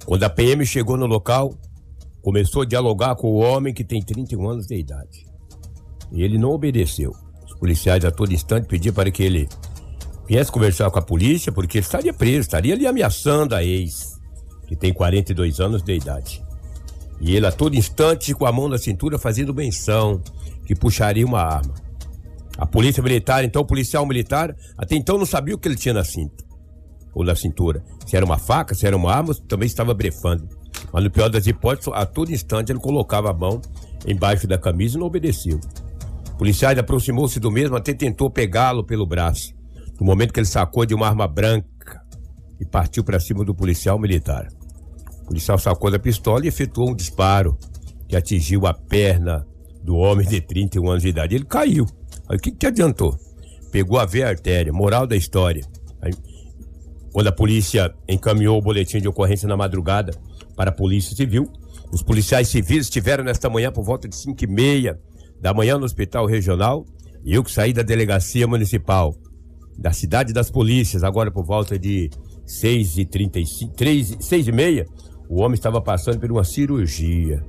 [0.06, 1.54] Quando a PM chegou no local,
[2.22, 5.26] começou a dialogar com o homem que tem 31 anos de idade.
[6.12, 7.12] E ele não obedeceu.
[7.46, 9.48] Os policiais a todo instante pediam para que ele
[10.28, 14.11] viesse conversar com a polícia, porque ele estaria preso, estaria ali ameaçando a ex,
[14.72, 16.42] que tem 42 anos de idade.
[17.20, 20.22] E ele a todo instante com a mão na cintura fazendo menção
[20.66, 21.74] que puxaria uma arma.
[22.58, 25.94] A polícia militar, então o policial militar, até então não sabia o que ele tinha
[25.94, 26.46] na cinta
[27.14, 27.84] ou na cintura.
[28.06, 30.48] Se era uma faca, se era uma arma, também estava brefando.
[30.94, 33.62] Mas no pior das hipóteses, a todo instante ele colocava a mão
[34.08, 35.60] embaixo da camisa e não obedeceu.
[36.30, 39.54] O policial aproximou-se do mesmo, até tentou pegá-lo pelo braço.
[40.00, 42.02] No momento que ele sacou de uma arma branca
[42.58, 44.48] e partiu para cima do policial militar.
[45.32, 47.58] Policial sacou da pistola e efetuou um disparo
[48.06, 49.48] que atingiu a perna
[49.82, 51.36] do homem de 31 anos de idade.
[51.36, 51.86] Ele caiu.
[52.28, 53.17] Aí o que, que adiantou?
[53.72, 55.63] Pegou a veia artéria, moral da história.
[56.02, 56.12] Aí,
[57.13, 60.12] quando a polícia encaminhou o boletim de ocorrência na madrugada
[60.54, 61.50] para a Polícia Civil,
[61.94, 65.00] os policiais civis estiveram nesta manhã por volta de 5 e meia
[65.39, 66.86] da manhã no Hospital Regional
[67.24, 69.15] e eu que saí da Delegacia Municipal
[69.78, 72.10] da Cidade das Polícias, agora por volta de
[72.46, 74.86] 6 e 35, 3, 6 e meia,
[75.32, 77.41] o homem estava passando por uma cirurgia.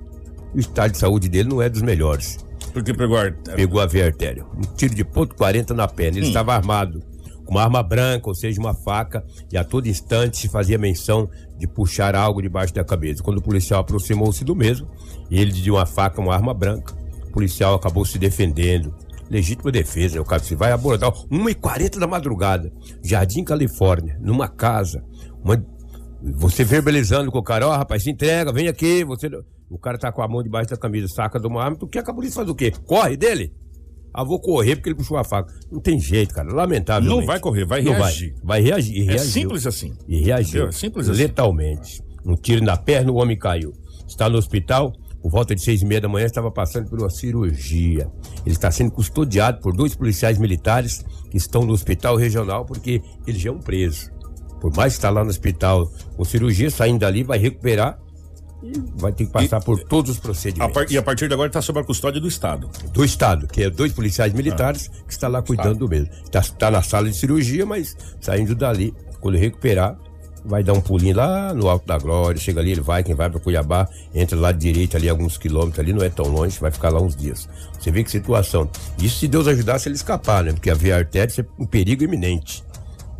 [0.54, 2.38] O estado de saúde dele não é dos melhores.
[2.72, 3.30] Porque pegou a...
[3.56, 4.44] Pegou a veia artéria.
[4.56, 6.18] Um tiro de ponto 40 na perna.
[6.18, 6.28] Ele Hum.
[6.28, 7.02] estava armado
[7.44, 11.28] com uma arma branca, ou seja, uma faca, e a todo instante se fazia menção
[11.58, 13.20] de puxar algo debaixo da cabeça.
[13.20, 14.88] Quando o policial aproximou-se do mesmo,
[15.28, 16.94] e ele de uma faca, uma arma branca,
[17.26, 18.94] o policial acabou se defendendo.
[19.28, 22.70] Legítima defesa, o cara se vai abordar 1h40 da madrugada,
[23.02, 25.02] Jardim Califórnia, numa casa.
[25.42, 25.64] Uma...
[26.22, 29.28] Você verbalizando com o cara, ó, rapaz, se entrega, vem aqui, você.
[29.68, 32.04] O cara tá com a mão debaixo da camisa, saca de uma arma, tu quer
[32.04, 32.70] que a polícia faz o quê?
[32.86, 33.52] Corre dele?
[34.14, 35.52] Ah, vou correr porque ele puxou a faca.
[35.70, 36.52] Não tem jeito, cara.
[36.52, 37.08] Lamentável.
[37.08, 38.34] Não vai correr, vai reagir.
[38.42, 39.10] Vai, vai reagir.
[39.10, 39.94] É simples assim.
[40.06, 40.68] E reagiu.
[40.68, 41.22] É simples assim.
[41.22, 42.02] Letalmente.
[42.24, 43.72] Um tiro na perna, o homem caiu.
[44.06, 44.92] Está no hospital.
[45.22, 48.06] por volta de seis e meia da manhã, estava passando por uma cirurgia.
[48.44, 53.38] Ele está sendo custodiado por dois policiais militares que estão no hospital regional porque ele
[53.38, 54.10] já é um preso.
[54.62, 57.98] Por mais que está lá no hospital com cirurgia, saindo dali, vai recuperar
[58.62, 60.72] e vai ter que passar por todos os A procedimentos.
[60.72, 62.70] par- e a partir de agora está sob a custódia do Estado.
[62.92, 66.08] Do Estado, que é dois policiais militares que está lá cuidando do mesmo.
[66.24, 69.98] Está tá na sala de cirurgia, mas saindo dali, quando recuperar,
[70.44, 73.28] vai dar um pulinho lá no Alto da Glória, chega ali, ele vai, quem vai
[73.28, 76.70] para Cuiabá, entra lá de direita ali alguns quilômetros ali, não é tão longe, vai
[76.70, 77.48] ficar lá uns dias.
[77.80, 78.70] Você vê que situação.
[78.96, 80.52] Isso se Deus ajudasse ele escapar, né?
[80.52, 82.62] Porque a via artéria é um perigo iminente.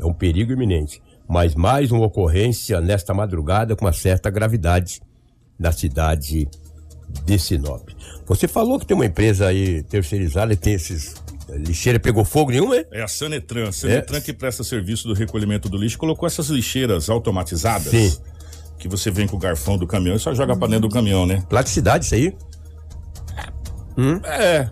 [0.00, 1.02] É um perigo iminente.
[1.28, 5.00] Mas mais uma ocorrência nesta madrugada com uma certa gravidade
[5.58, 6.48] na cidade
[7.24, 7.88] de Sinop.
[8.26, 11.14] Você falou que tem uma empresa aí terceirizada e tem esses.
[11.48, 12.84] eh, Lixeira pegou fogo nenhum, é?
[12.90, 13.68] É a Sanetran.
[13.68, 17.88] A Sanetran que presta serviço do recolhimento do lixo, colocou essas lixeiras automatizadas.
[17.88, 18.16] Sim.
[18.78, 21.26] Que você vem com o garfão do caminhão e só joga pra dentro do caminhão,
[21.26, 21.42] né?
[21.48, 22.34] Platicidade isso aí?
[24.24, 24.68] É,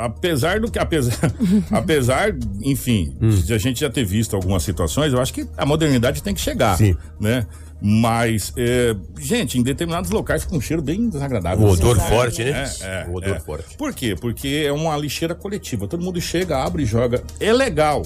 [0.00, 1.18] apesar do que, apesar,
[1.70, 6.22] apesar, enfim, de a gente já ter visto algumas situações, eu acho que a modernidade
[6.22, 6.96] tem que chegar, Sim.
[7.18, 7.46] né?
[7.80, 11.64] Mas, é, gente, em determinados locais fica um cheiro bem desagradável.
[11.64, 12.68] O odor forte, né?
[12.80, 13.40] É, é, O odor é.
[13.40, 13.76] forte.
[13.76, 14.16] Por quê?
[14.20, 15.86] Porque é uma lixeira coletiva.
[15.86, 17.22] Todo mundo chega, abre e joga.
[17.38, 18.02] É legal.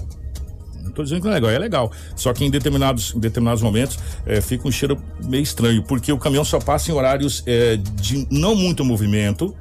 [0.83, 1.93] Não tô dizendo que não é legal, é legal.
[2.15, 6.19] Só que em determinados, em determinados momentos é, fica um cheiro meio estranho, porque o
[6.19, 9.57] caminhão só passa em horários é, de não muito movimento.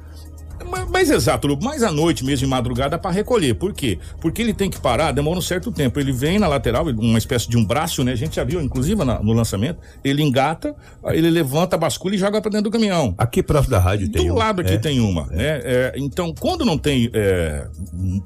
[0.72, 3.54] Ma- Mais exato, mais à noite mesmo, em madrugada, para recolher.
[3.54, 3.98] Por quê?
[4.20, 6.00] Porque ele tem que parar, demora um certo tempo.
[6.00, 8.12] Ele vem na lateral, uma espécie de um braço, né?
[8.12, 9.78] A gente já viu, inclusive, na- no lançamento.
[10.02, 10.74] Ele engata,
[11.08, 13.14] ele levanta, bascula e joga para dentro do caminhão.
[13.18, 14.36] Aqui próximo da rádio tem Do um.
[14.36, 14.78] lado aqui É.
[14.78, 15.60] tem uma, né?
[15.64, 17.66] É, então, quando não tem é,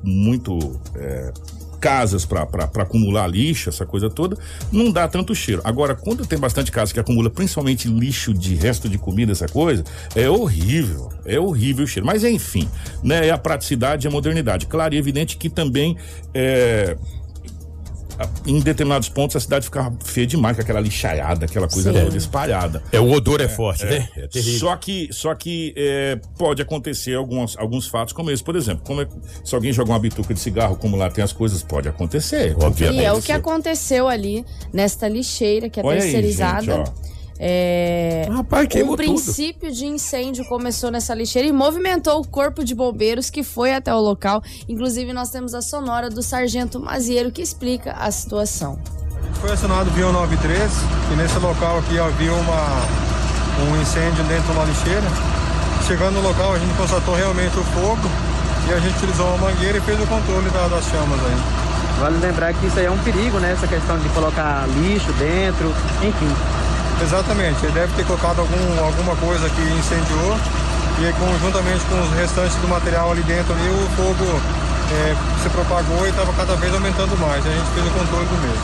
[0.05, 1.33] muito é,
[1.87, 4.37] casas para acumular lixo, essa coisa toda,
[4.73, 5.63] não dá tanto cheiro.
[5.63, 9.85] Agora, quando tem bastante casa que acumula principalmente lixo de resto de comida, essa coisa,
[10.17, 11.09] é horrível.
[11.25, 12.05] É horrível o cheiro.
[12.05, 12.69] Mas enfim,
[13.05, 13.29] né?
[13.29, 14.67] É a praticidade e a modernidade.
[14.67, 15.97] Claro e evidente que também
[16.35, 16.97] é,
[18.47, 22.01] em determinados pontos a cidade ficava feia demais, com aquela lixaiada, aquela coisa Sim.
[22.05, 22.83] toda espalhada.
[22.93, 24.09] É, o odor é, forte, né?
[24.17, 24.61] É terrível.
[24.61, 28.43] Só que, só que é, pode acontecer alguns, alguns fatos como esse.
[28.43, 29.09] Por exemplo, como é-
[29.45, 32.57] se alguém joga uma bituca de cigarro, como lá tem as coisas, pode acontecer.
[32.63, 33.01] Obviamente.
[33.01, 36.63] E é o que aconteceu ali nesta lixeira que é Olha aí, terceirizada.
[36.63, 37.16] gente, ó.
[37.39, 42.75] É, Rapaz, queimou um princípio de incêndio começou nessa lixeira e movimentou o corpo de
[42.75, 44.43] bombeiros que foi até o local.
[44.69, 48.79] Inclusive, nós temos a sonora do sargento Mazieiro que explica a situação.
[49.41, 50.71] Foi acionado via 93
[51.13, 52.83] e nesse local aqui havia uma,
[53.71, 55.03] um incêndio dentro de uma lixeira.
[55.87, 58.09] Chegando no local, a gente constatou realmente o fogo
[58.69, 61.67] e a gente utilizou uma mangueira e fez o controle da- das chamas aí.
[62.01, 63.53] Vale lembrar que isso aí é um perigo, né?
[63.53, 65.69] Essa questão de colocar lixo dentro,
[66.03, 66.29] enfim.
[67.03, 70.37] Exatamente, ele deve ter colocado algum, alguma coisa que incendiou
[70.99, 74.25] e aí, conjuntamente com os restantes do material ali dentro ali, o fogo
[74.91, 77.45] eh, se propagou e estava cada vez aumentando mais.
[77.45, 78.63] A gente fez o controle do mesmo.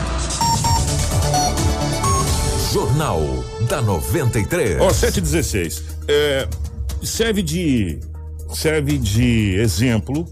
[2.73, 3.21] Jornal
[3.69, 4.81] da 93.
[4.81, 5.83] Ó, 716.
[6.07, 6.47] É,
[7.03, 7.99] serve de
[8.51, 10.27] serve de exemplo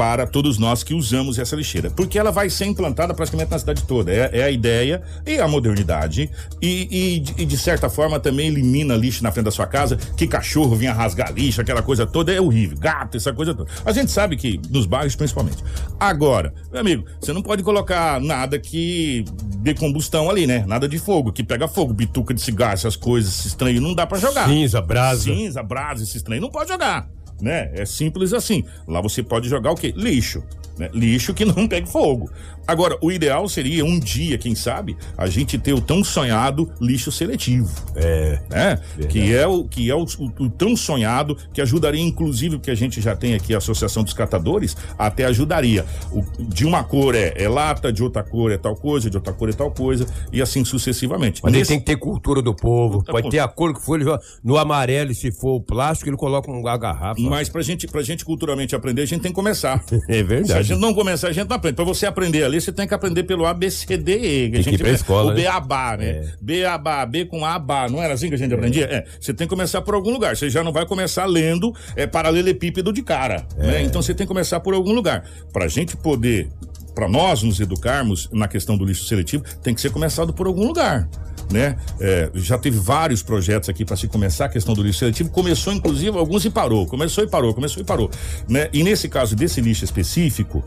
[0.00, 3.82] para todos nós que usamos essa lixeira, porque ela vai ser implantada praticamente na cidade
[3.84, 4.10] toda.
[4.10, 6.30] É, é a ideia e a modernidade
[6.62, 9.98] e, e de- e, de certa forma também elimina lixo na frente da sua casa,
[10.16, 13.70] que cachorro vinha rasgar lixo, aquela coisa toda é horrível, gato, essa coisa toda.
[13.84, 15.62] A gente sabe que nos bairros principalmente.
[15.98, 19.22] Agora, meu amigo, você não pode colocar nada que
[19.58, 20.64] dê combustão ali, né?
[20.66, 24.06] Nada de fogo, que pega fogo, bituca de cigarro, essas coisas, esse estranho não dá
[24.06, 24.48] pra jogar.
[24.48, 25.24] Cinza, brasa.
[25.24, 27.06] Cinza, brasa, esse estranho não pode jogar.
[27.40, 27.70] Né?
[27.74, 28.64] É simples assim.
[28.86, 29.92] Lá você pode jogar o quê?
[29.96, 30.42] Lixo.
[30.78, 30.90] Né?
[30.92, 32.30] Lixo que não pegue fogo.
[32.70, 37.10] Agora, o ideal seria um dia, quem sabe, a gente ter o tão sonhado lixo
[37.10, 37.68] seletivo.
[37.96, 38.40] É.
[38.48, 38.80] Né?
[39.08, 42.74] Que é, o, que é o, o- o tão sonhado, que ajudaria, inclusive, que a
[42.74, 45.84] gente já tem aqui, a Associação dos Catadores, até ajudaria.
[46.12, 49.32] O- de uma cor é, é lata, de outra cor é tal coisa, de outra
[49.32, 51.40] cor é tal coisa, e assim sucessivamente.
[51.42, 53.02] Mas Nesse- tem que ter cultura do povo.
[53.02, 53.30] Tá Pode bom.
[53.30, 54.08] ter a cor que for, ele
[54.44, 57.20] no amarelo, se for o plástico, ele coloca um garrafa.
[57.20, 59.82] Mas pra gente, pra gente culturalmente aprender, a gente tem que começar.
[60.08, 60.68] É Se a verdade.
[60.68, 61.76] gente não começar, a gente não aprende.
[61.76, 64.50] Pra você aprender ali, você tem que aprender pelo A, B, C, D, E.
[64.50, 65.96] Que a que gente pra escola, O B, né?
[65.98, 66.32] Né?
[66.40, 67.88] B, A, Bá, B com A, Bá.
[67.88, 68.84] Não era assim que a gente aprendia?
[68.86, 69.04] É.
[69.20, 70.36] Você tem que começar por algum lugar.
[70.36, 73.46] Você já não vai começar lendo é, paralelepípedo de cara.
[73.58, 73.66] É.
[73.66, 73.82] Né?
[73.82, 75.24] Então você tem que começar por algum lugar.
[75.52, 76.48] Pra gente poder,
[76.94, 80.66] pra nós nos educarmos na questão do lixo seletivo, tem que ser começado por algum
[80.66, 81.08] lugar.
[81.50, 81.76] Né?
[82.00, 85.30] É, já teve vários projetos aqui para se começar a questão do lixo seletivo.
[85.30, 86.86] Começou, inclusive, alguns e parou.
[86.86, 88.08] Começou e parou, começou e parou.
[88.48, 88.68] Né?
[88.72, 90.64] E nesse caso desse lixo específico,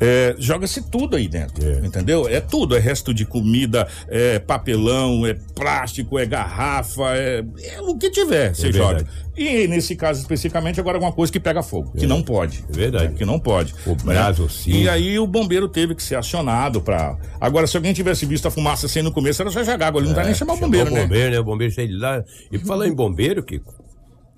[0.00, 2.28] É, Joga-se tudo aí dentro, entendeu?
[2.28, 7.96] É tudo, é resto de comida, é papelão, é plástico, é garrafa, é, é o
[7.96, 8.96] que tiver, você joga.
[8.96, 9.26] verdade.
[9.36, 12.64] E nesse caso especificamente, agora alguma coisa que pega fogo, que não pode.
[12.70, 13.14] É verdade.
[13.14, 13.74] Que não pode.
[13.86, 14.76] O brasa, o cinto.
[14.76, 17.16] E aí o bombeiro teve que ser acionado pra.
[17.40, 20.08] Agora, se alguém tivesse visto a fumaça assim no começo, era só jogar água ali,
[20.08, 21.04] não tá nem chamar o bombeiro, É, Chamar né?
[21.04, 21.38] o bombeiro, né?
[21.40, 22.24] O bombeiro saiu de lá.
[22.50, 23.74] E falar em bombeiro, Kiko,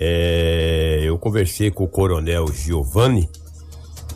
[0.01, 3.29] é, eu conversei com o coronel Giovanni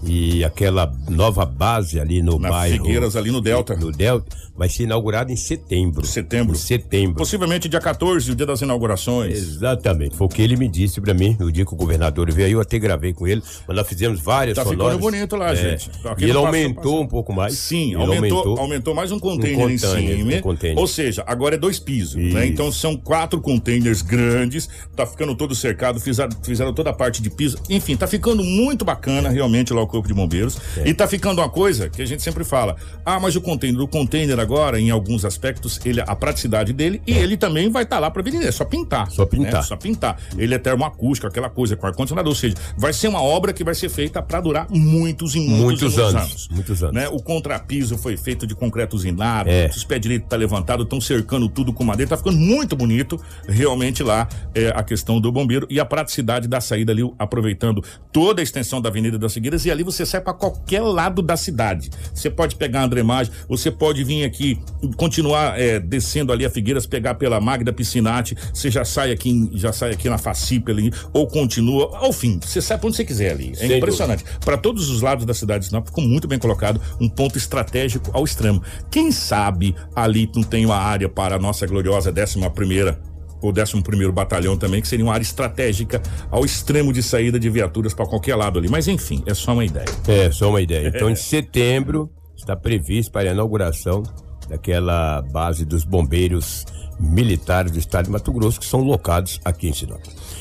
[0.03, 2.85] e aquela nova base ali no Na bairro.
[2.85, 3.77] Figueiras, ali no Delta.
[3.77, 6.05] No Delta, vai ser inaugurada em setembro.
[6.07, 6.55] Setembro.
[6.55, 7.15] Em setembro.
[7.17, 9.37] Possivelmente dia 14, o dia das inaugurações.
[9.37, 12.47] Exatamente, foi o que ele me disse pra mim no dia que o governador veio
[12.47, 14.95] aí, eu até gravei com ele, mas nós fizemos várias Tá sonoras.
[14.97, 15.91] ficando bonito lá, É, gente.
[16.05, 17.55] Aqui E ele aumentou um pouco mais.
[17.55, 20.35] Sim, Ele aumentou, aumentou, mais um container, em container, cima.
[20.37, 20.79] um container.
[20.79, 22.47] Ou seja, agora é dois pisos, né?
[22.47, 27.31] Então são quatro containers grandes, tá ficando todo cercado, fizeram, fizeram toda a parte de
[27.31, 27.57] piso.
[27.71, 30.59] Enfim, tá ficando muito bacana realmente lá o Corpo de Bombeiros.
[30.77, 30.89] É.
[30.89, 33.89] E tá ficando uma coisa que a gente sempre fala: ah, mas o container, o
[33.89, 38.11] container agora, em alguns aspectos, ele a praticidade dele e ele também vai estar lá
[38.11, 39.11] para vender, é só pintar.
[39.11, 39.53] Só pintar.
[39.55, 39.63] né?
[39.63, 40.19] Só pintar.
[40.37, 43.75] Ele é termoacústico, aquela coisa com ar-condicionado, ou seja, vai ser uma obra que vai
[43.75, 46.95] ser feita para durar muitos e muitos, Muitos muitos anos, muitos anos.
[46.95, 47.09] né?
[47.09, 49.67] O contrapiso foi feito de concreto usinado, É.
[49.69, 54.03] os pés direitos tá levantado, estão cercando tudo com madeira, tá ficando muito bonito realmente
[54.03, 58.43] lá é, a questão do bombeiro e a praticidade da saída ali, aproveitando toda a
[58.43, 61.91] extensão da Avenida das Figueiras e ali você sai para qualquer lado da cidade.
[62.15, 64.32] Você pode pegar a Andremagem, você pode vir aqui,
[64.97, 69.73] continuar é, descendo ali a Figueiras, pegar pela Magda Piscinati, você já sai aqui, já
[69.73, 73.33] sai aqui na Facipe ali, ou continua, ao fim, você sai pra onde você quiser
[73.33, 73.53] ali.
[73.53, 74.25] É Sem impressionante.
[74.45, 78.11] Para todos os lados da cidade de Sinop, ficou muito bem colocado, um ponto estratégico
[78.13, 78.63] ao extremo.
[78.91, 83.01] Quem sabe ali não tem uma área para a nossa gloriosa 11 primeira
[83.43, 87.51] ou 11 primeiro batalhão também, que seria uma área estratégica ao extremo de saída de
[87.51, 88.69] viaturas para qualquer lado ali.
[88.69, 89.87] Mas enfim, é só uma ideia.
[90.07, 90.89] É, só uma ideia.
[90.89, 92.09] Então, em setembro,
[92.43, 94.03] está previsto para a inauguração
[94.49, 96.65] daquela base dos bombeiros
[97.01, 100.01] militares do estado de Mato Grosso, que são locados aqui em Sinop.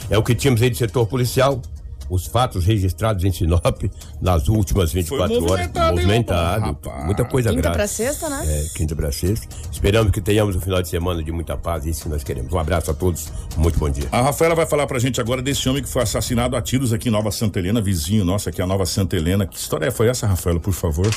[0.09, 1.61] É o que tínhamos aí de setor policial.
[2.09, 3.83] Os fatos registrados em Sinop
[4.21, 5.41] nas últimas 24 horas.
[5.47, 6.65] movimentado, hein, Movimentado.
[6.65, 7.05] rapaz?
[7.05, 7.77] Muita coisa Quinta grave.
[7.77, 8.43] pra sexta, né?
[8.45, 9.47] É, quinta para sexta.
[9.71, 12.51] Esperamos que tenhamos um final de semana de muita paz, é isso que nós queremos.
[12.51, 14.09] Um abraço a todos, muito bom dia.
[14.11, 17.07] A Rafaela vai falar pra gente agora desse homem que foi assassinado a tiros aqui
[17.07, 19.47] em Nova Santa Helena, vizinho nosso aqui, a Nova Santa Helena.
[19.47, 21.09] Que história foi essa, Rafaela, por favor?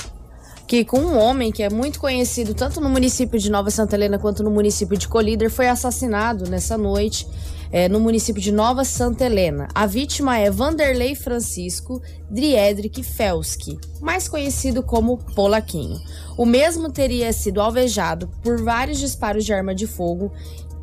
[0.67, 4.19] Que com um homem que é muito conhecido tanto no município de Nova Santa Helena
[4.19, 7.27] quanto no município de Colíder foi assassinado nessa noite
[7.71, 9.69] é, no município de Nova Santa Helena.
[9.75, 12.01] A vítima é Vanderlei Francisco
[12.31, 16.01] Driedrick Felski, mais conhecido como Polaquinho.
[16.39, 20.33] O mesmo teria sido alvejado por vários disparos de arma de fogo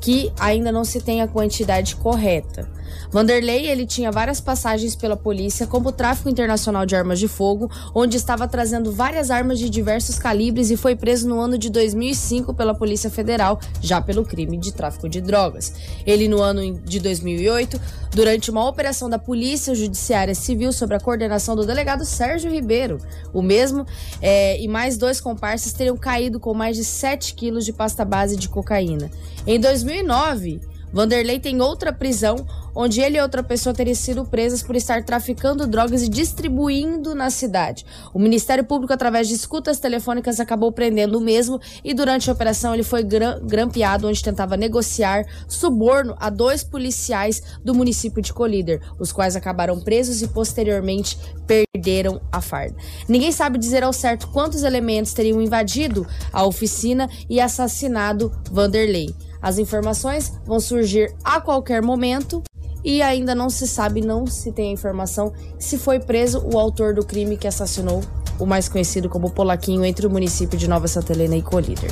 [0.01, 2.69] que ainda não se tem a quantidade correta.
[3.11, 7.69] Vanderlei ele tinha várias passagens pela polícia, como o tráfico internacional de armas de fogo,
[7.93, 12.53] onde estava trazendo várias armas de diversos calibres e foi preso no ano de 2005
[12.53, 15.73] pela Polícia Federal, já pelo crime de tráfico de drogas.
[16.05, 17.79] Ele no ano de 2008,
[18.11, 22.97] durante uma operação da Polícia Judiciária Civil sob a coordenação do delegado Sérgio Ribeiro,
[23.33, 23.85] o mesmo
[24.21, 28.35] é, e mais dois comparsas teriam caído com mais de 7 quilos de pasta base
[28.35, 29.09] de cocaína.
[29.45, 30.61] Em 2009,
[30.93, 35.67] Vanderlei tem outra prisão, onde ele e outra pessoa teriam sido presas por estar traficando
[35.67, 37.85] drogas e distribuindo na cidade.
[38.13, 42.73] O Ministério Público, através de escutas telefônicas, acabou prendendo o mesmo e durante a operação
[42.73, 48.81] ele foi gra- grampeado, onde tentava negociar suborno a dois policiais do município de Colíder,
[48.99, 52.75] os quais acabaram presos e posteriormente perderam a farda.
[53.07, 59.13] Ninguém sabe dizer ao certo quantos elementos teriam invadido a oficina e assassinado Vanderlei.
[59.41, 62.43] As informações vão surgir a qualquer momento
[62.83, 66.93] e ainda não se sabe, não se tem a informação se foi preso o autor
[66.93, 68.03] do crime que assassinou
[68.39, 71.91] o mais conhecido como Polaquinho entre o município de Nova Santa Helena e Colíder.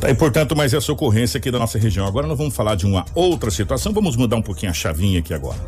[0.00, 2.06] Tá, e portanto, mais essa ocorrência aqui da nossa região.
[2.06, 3.92] Agora nós vamos falar de uma outra situação.
[3.92, 5.58] Vamos mudar um pouquinho a chavinha aqui agora.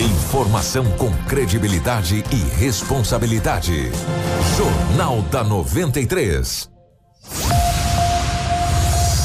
[0.00, 3.92] Informação com credibilidade e responsabilidade.
[4.56, 6.68] Jornal da 93.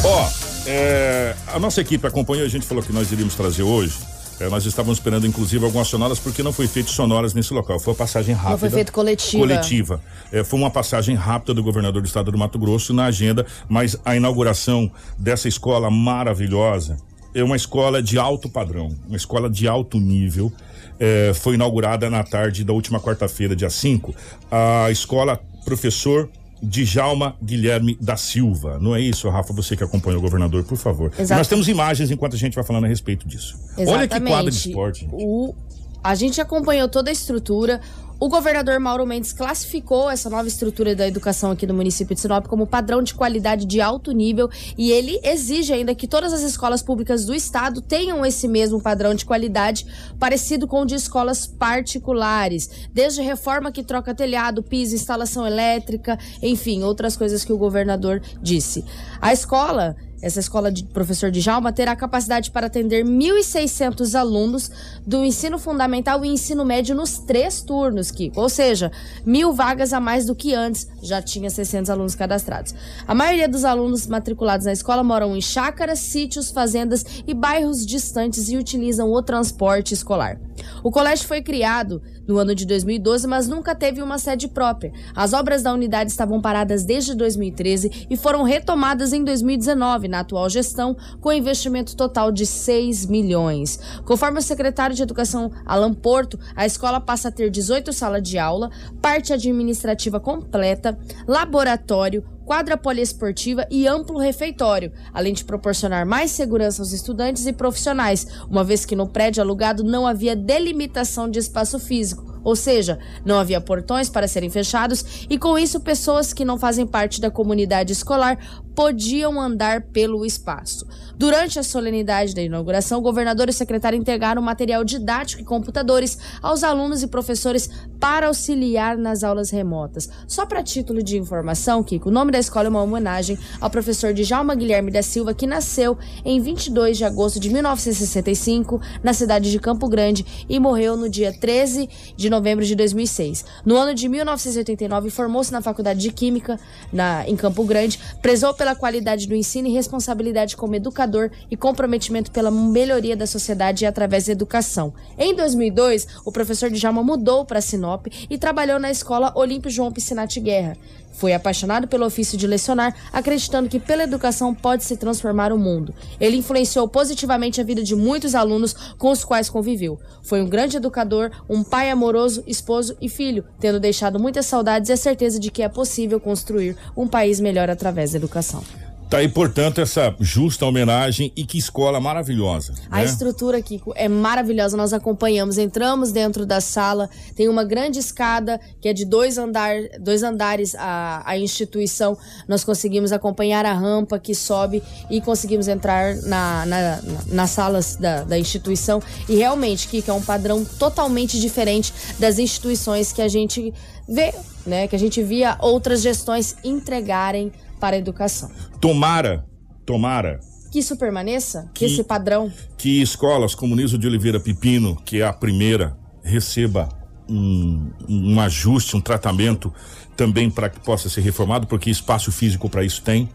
[0.04, 0.30] Ó,
[0.66, 3.98] é, a nossa equipe acompanhou, a gente falou que nós iríamos trazer hoje.
[4.40, 7.80] É, nós estávamos esperando, inclusive, algumas sonoras, porque não foi feito sonoras nesse local.
[7.80, 8.58] Foi uma passagem rápida.
[8.58, 9.38] foi feito coletiva.
[9.38, 10.02] Coletiva.
[10.32, 13.96] É, foi uma passagem rápida do governador do estado do Mato Grosso na agenda, mas
[14.04, 16.98] a inauguração dessa escola maravilhosa
[17.36, 20.52] é uma escola de alto padrão, uma escola de alto nível.
[21.00, 24.16] É, foi inaugurada na tarde da última quarta-feira, dia 5.
[24.50, 26.28] A escola Professor
[26.62, 28.78] Djalma Guilherme da Silva.
[28.80, 29.52] Não é isso, Rafa?
[29.54, 31.12] Você que acompanha o governador, por favor.
[31.18, 31.40] Exato.
[31.40, 33.58] Nós temos imagens enquanto a gente vai falando a respeito disso.
[33.88, 35.02] Olha que quadro de esporte.
[35.02, 35.14] gente.
[35.14, 35.56] O
[36.04, 37.80] a gente acompanhou toda a estrutura.
[38.24, 42.46] O governador Mauro Mendes classificou essa nova estrutura da educação aqui no município de Sinop
[42.46, 44.48] como padrão de qualidade de alto nível
[44.78, 49.16] e ele exige ainda que todas as escolas públicas do estado tenham esse mesmo padrão
[49.16, 49.88] de qualidade
[50.20, 56.84] parecido com o de escolas particulares, desde reforma que troca telhado, piso, instalação elétrica, enfim,
[56.84, 58.86] outras coisas que o governador disse.
[59.20, 64.70] A escola essa escola de professor de Jalma terá capacidade para atender 1.600 alunos
[65.06, 68.40] do ensino fundamental e ensino médio nos três turnos, Kiko.
[68.40, 68.92] Ou seja,
[69.26, 72.76] mil vagas a mais do que antes, já tinha 600 alunos cadastrados.
[73.08, 78.50] A maioria dos alunos matriculados na escola moram em chácaras, sítios, fazendas e bairros distantes
[78.50, 80.40] e utilizam o transporte escolar.
[80.84, 82.02] O colégio foi criado
[82.32, 84.94] no ano de 2012, mas nunca teve uma sede própria.
[85.14, 90.50] As obras da unidade estavam paradas desde 2013 e foram retomadas em 2019 na atual
[90.50, 93.78] gestão, com investimento total de 6 milhões.
[94.06, 98.40] Conforme o secretário de Educação Alan Porto, a escola passa a ter 18 salas de
[98.40, 98.72] aula,
[99.02, 106.92] parte administrativa completa, laboratório, quadra poliesportiva e amplo refeitório, além de proporcionar mais segurança aos
[106.92, 112.31] estudantes e profissionais, uma vez que no prédio alugado não havia delimitação de espaço físico
[112.44, 116.86] ou seja, não havia portões para serem fechados e com isso pessoas que não fazem
[116.86, 118.38] parte da comunidade escolar
[118.76, 120.88] podiam andar pelo espaço.
[121.18, 126.18] Durante a solenidade da inauguração, o governador e o secretário entregaram material didático e computadores
[126.42, 127.70] aos alunos e professores
[128.00, 130.10] para auxiliar nas aulas remotas.
[130.28, 134.14] Só para título de informação, Kiko, o nome da escola é uma homenagem ao professor
[134.14, 139.60] Djalma Guilherme da Silva, que nasceu em 22 de agosto de 1965 na cidade de
[139.60, 143.46] Campo Grande e morreu no dia 13 de novembro de 2006.
[143.64, 146.60] No ano de 1989, formou-se na Faculdade de Química
[146.92, 152.32] na, em Campo Grande, prezou pela qualidade do ensino e responsabilidade como educador e comprometimento
[152.32, 154.94] pela melhoria da sociedade através da educação.
[155.18, 160.40] Em 2002, o professor Djalma mudou para Sinop e trabalhou na escola Olímpio João Piscinati
[160.40, 160.78] Guerra.
[161.12, 165.94] Foi apaixonado pelo ofício de lecionar, acreditando que pela educação pode se transformar o mundo.
[166.20, 170.00] Ele influenciou positivamente a vida de muitos alunos com os quais conviveu.
[170.24, 174.94] Foi um grande educador, um pai amoroso, esposo e filho, tendo deixado muitas saudades e
[174.94, 178.64] a certeza de que é possível construir um país melhor através da educação.
[179.12, 182.74] Tá aí, portanto, essa justa homenagem e que escola maravilhosa.
[182.90, 183.04] A né?
[183.04, 184.78] estrutura, Kiko, é maravilhosa.
[184.78, 189.76] Nós acompanhamos, entramos dentro da sala, tem uma grande escada que é de dois, andar,
[190.00, 192.18] dois andares a, a instituição.
[192.48, 197.02] Nós conseguimos acompanhar a rampa que sobe e conseguimos entrar na, na, na,
[197.34, 199.02] nas salas da, da instituição.
[199.28, 203.74] E realmente, Kiko, é um padrão totalmente diferente das instituições que a gente
[204.08, 204.34] vê,
[204.66, 204.88] né?
[204.88, 207.52] Que a gente via outras gestões entregarem
[207.82, 208.52] para a educação.
[208.80, 209.44] Tomara,
[209.86, 210.40] tomara.
[210.72, 211.70] Que isso permaneça?
[211.74, 212.54] Que, que esse padrão?
[212.78, 216.88] Que escolas como Niso de Oliveira Pepino, que é a primeira, receba
[217.28, 219.74] um, um ajuste, um tratamento
[220.16, 223.28] também para que possa ser reformado, porque espaço físico para isso tem.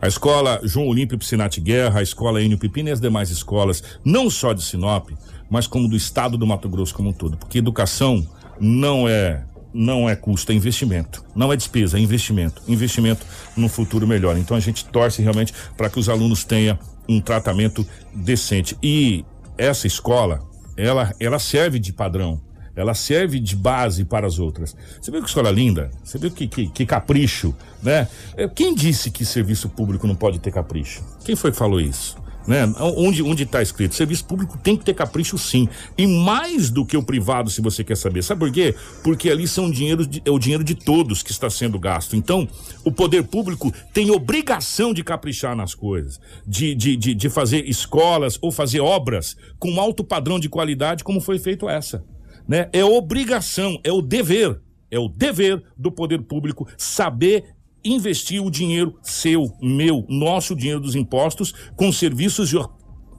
[0.00, 4.28] A escola João Olímpio Piscinati Guerra, a escola Enio Pepino e as demais escolas, não
[4.28, 5.08] só de Sinop,
[5.48, 7.36] mas como do estado do Mato Grosso como um todo.
[7.38, 8.26] Porque educação
[8.60, 11.24] não é não é custo, é investimento.
[11.34, 12.62] Não é despesa, é investimento.
[12.66, 14.36] Investimento no futuro melhor.
[14.38, 18.76] Então a gente torce realmente para que os alunos tenham um tratamento decente.
[18.82, 19.24] E
[19.58, 20.42] essa escola,
[20.76, 22.40] ela, ela serve de padrão.
[22.74, 24.76] Ela serve de base para as outras.
[25.00, 25.90] Você viu que escola linda?
[26.04, 28.06] Você viu que, que, que capricho, né?
[28.54, 31.02] Quem disse que serviço público não pode ter capricho?
[31.24, 32.18] Quem foi que falou isso?
[32.46, 32.72] Né?
[32.78, 33.94] Onde onde está escrito?
[33.94, 35.68] Serviço público tem que ter capricho sim.
[35.96, 38.22] E mais do que o privado, se você quer saber.
[38.22, 38.74] Sabe por quê?
[39.02, 42.14] Porque ali são dinheiro de, é o dinheiro de todos que está sendo gasto.
[42.14, 42.48] Então,
[42.84, 48.38] o poder público tem obrigação de caprichar nas coisas, de, de, de, de fazer escolas
[48.40, 52.04] ou fazer obras com alto padrão de qualidade, como foi feito essa.
[52.46, 52.68] Né?
[52.72, 57.55] É obrigação, é o dever é o dever do poder público saber
[57.92, 62.52] investir o dinheiro seu, meu, nosso dinheiro dos impostos com serviços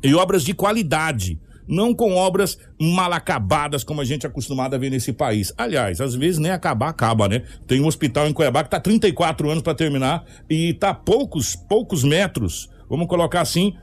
[0.04, 4.78] e obras de qualidade não com obras mal acabadas como a gente é acostumado a
[4.78, 5.54] ver nesse país.
[5.58, 7.44] Aliás, às vezes nem acabar acaba, né?
[7.68, 12.04] Tem um hospital em Cuiabá que está 34 anos para terminar e está poucos poucos
[12.04, 13.74] metros, vamos colocar assim,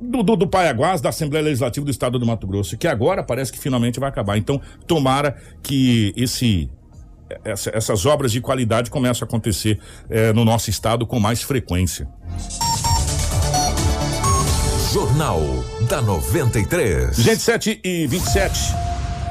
[0.00, 3.52] do, do, do Paiaguás, da Assembleia Legislativa do Estado do Mato Grosso, que agora parece
[3.52, 4.36] que finalmente vai acabar.
[4.36, 6.68] Então, tomara que esse
[7.44, 12.08] essa, essas obras de qualidade começam a acontecer é, no nosso estado com mais frequência.
[14.92, 15.42] Jornal
[15.88, 17.16] da 93.
[17.16, 18.58] Gente, 7 e 27.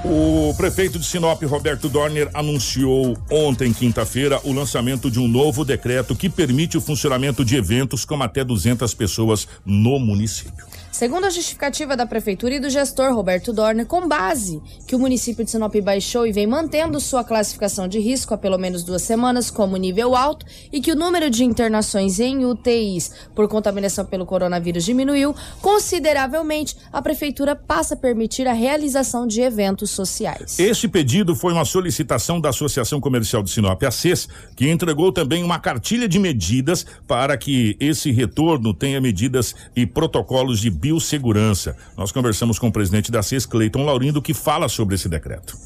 [0.07, 6.15] O prefeito de Sinop, Roberto Dorner, anunciou ontem, quinta-feira, o lançamento de um novo decreto
[6.15, 10.67] que permite o funcionamento de eventos com até 200 pessoas no município.
[10.95, 15.43] Segundo a justificativa da prefeitura e do gestor Roberto Dorner, com base que o município
[15.43, 19.51] de Sinop baixou e vem mantendo sua classificação de risco há pelo menos duas semanas
[19.51, 24.85] como nível alto e que o número de internações em UTIs por contaminação pelo coronavírus
[24.85, 30.57] diminuiu consideravelmente, a prefeitura passa a permitir a realização de eventos sociais.
[30.57, 35.43] Este pedido foi uma solicitação da Associação Comercial de Sinop, a CES, que entregou também
[35.43, 41.75] uma cartilha de medidas para que esse retorno tenha medidas e protocolos de biossegurança.
[41.97, 45.57] Nós conversamos com o presidente da CES, Cleiton Laurindo, que fala sobre esse decreto.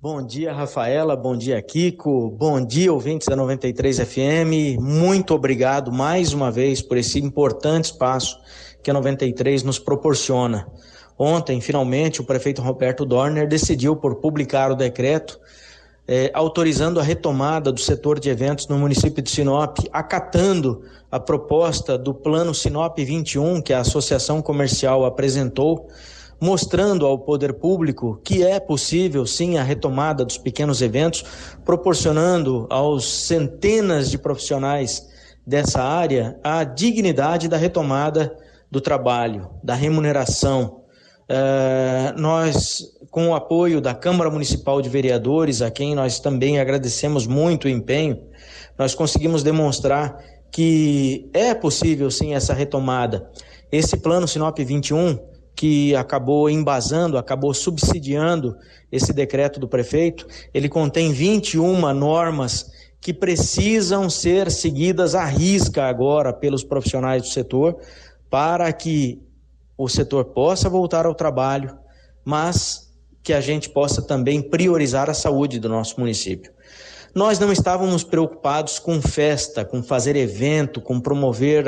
[0.00, 1.16] Bom dia, Rafaela.
[1.16, 2.30] Bom dia, Kiko.
[2.30, 4.78] Bom dia, ouvintes da 93 FM.
[4.78, 8.38] Muito obrigado mais uma vez por esse importante espaço
[8.80, 10.68] que a 93 nos proporciona.
[11.18, 15.40] Ontem, finalmente, o prefeito Roberto Dorner decidiu por publicar o decreto
[16.08, 21.98] eh, autorizando a retomada do setor de eventos no município de Sinop, acatando a proposta
[21.98, 25.88] do Plano Sinop 21 que a Associação Comercial apresentou,
[26.40, 31.24] mostrando ao poder público que é possível sim a retomada dos pequenos eventos,
[31.64, 35.08] proporcionando aos centenas de profissionais
[35.46, 38.36] dessa área a dignidade da retomada
[38.70, 40.82] do trabalho, da remuneração.
[41.28, 47.26] Uh, nós, com o apoio da Câmara Municipal de Vereadores, a quem nós também agradecemos
[47.26, 48.22] muito o empenho,
[48.76, 53.30] nós conseguimos demonstrar que é possível sim essa retomada.
[53.72, 55.18] Esse plano Sinop 21,
[55.54, 58.54] que acabou embasando, acabou subsidiando
[58.92, 66.34] esse decreto do prefeito, ele contém 21 normas que precisam ser seguidas à risca agora
[66.34, 67.78] pelos profissionais do setor
[68.28, 69.22] para que
[69.74, 71.78] o setor possa voltar ao trabalho,
[72.22, 72.85] mas
[73.26, 76.52] que a gente possa também priorizar a saúde do nosso município.
[77.12, 81.64] Nós não estávamos preocupados com festa, com fazer evento, com promover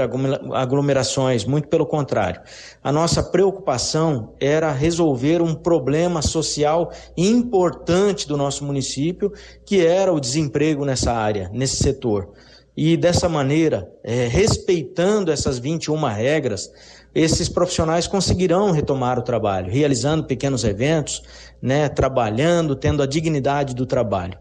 [0.55, 2.41] aglomerações, muito pelo contrário.
[2.81, 9.33] A nossa preocupação era resolver um problema social importante do nosso município,
[9.67, 12.31] que era o desemprego nessa área, nesse setor.
[12.77, 16.71] E dessa maneira, é, respeitando essas 21 regras,
[17.15, 21.23] esses profissionais conseguirão retomar o trabalho, realizando pequenos eventos,
[21.61, 24.39] né, trabalhando, tendo a dignidade do trabalho.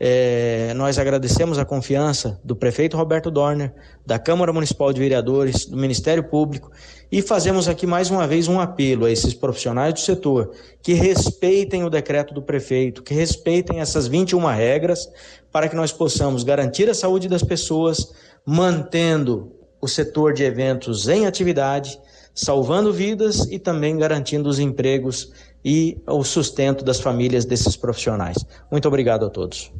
[0.00, 3.74] É, nós agradecemos a confiança do prefeito Roberto Dorner,
[4.06, 6.70] da Câmara Municipal de Vereadores, do Ministério Público
[7.10, 10.52] e fazemos aqui mais uma vez um apelo a esses profissionais do setor
[10.82, 15.10] que respeitem o decreto do prefeito, que respeitem essas 21 regras
[15.50, 18.12] para que nós possamos garantir a saúde das pessoas,
[18.44, 21.98] mantendo o setor de eventos em atividade,
[22.34, 25.32] salvando vidas e também garantindo os empregos
[25.64, 28.36] e o sustento das famílias desses profissionais.
[28.70, 29.70] Muito obrigado a todos.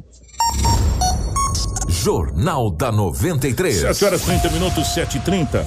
[1.89, 3.75] Jornal da 93.
[3.75, 5.65] 7 horas 30 minutos, 7 e 30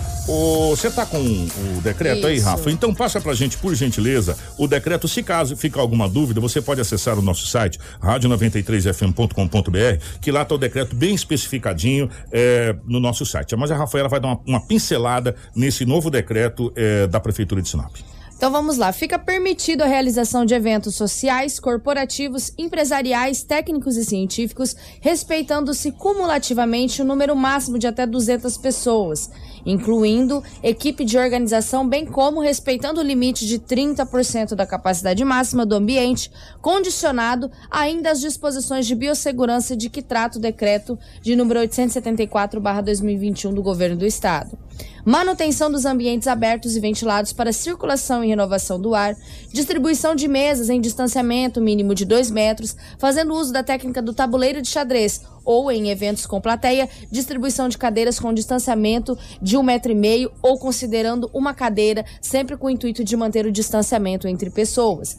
[0.70, 2.26] Você tá com o decreto Isso.
[2.26, 2.70] aí, Rafa?
[2.70, 5.06] Então passa pra gente, por gentileza, o decreto.
[5.06, 10.54] Se caso ficar alguma dúvida, você pode acessar o nosso site, rádio93fm.com.br, que lá tá
[10.54, 13.54] o decreto bem especificadinho é, no nosso site.
[13.54, 17.68] Mas a Rafaela vai dar uma, uma pincelada nesse novo decreto é, da Prefeitura de
[17.68, 17.94] Sinop.
[18.42, 18.90] Então vamos lá.
[18.90, 27.04] Fica permitido a realização de eventos sociais, corporativos, empresariais, técnicos e científicos, respeitando-se cumulativamente o
[27.04, 29.30] número máximo de até 200 pessoas,
[29.64, 35.76] incluindo equipe de organização, bem como respeitando o limite de 30% da capacidade máxima do
[35.76, 36.28] ambiente,
[36.60, 43.62] condicionado ainda às disposições de biossegurança de que trata o decreto de número 874/2021 do
[43.62, 44.58] Governo do Estado
[45.04, 49.16] manutenção dos ambientes abertos e ventilados para circulação e renovação do ar,
[49.52, 54.62] distribuição de mesas em distanciamento mínimo de 2 metros, fazendo uso da técnica do tabuleiro
[54.62, 59.90] de xadrez, ou em eventos com plateia, distribuição de cadeiras com distanciamento de um metro
[59.90, 64.50] e meio ou considerando uma cadeira, sempre com o intuito de manter o distanciamento entre
[64.50, 65.18] pessoas.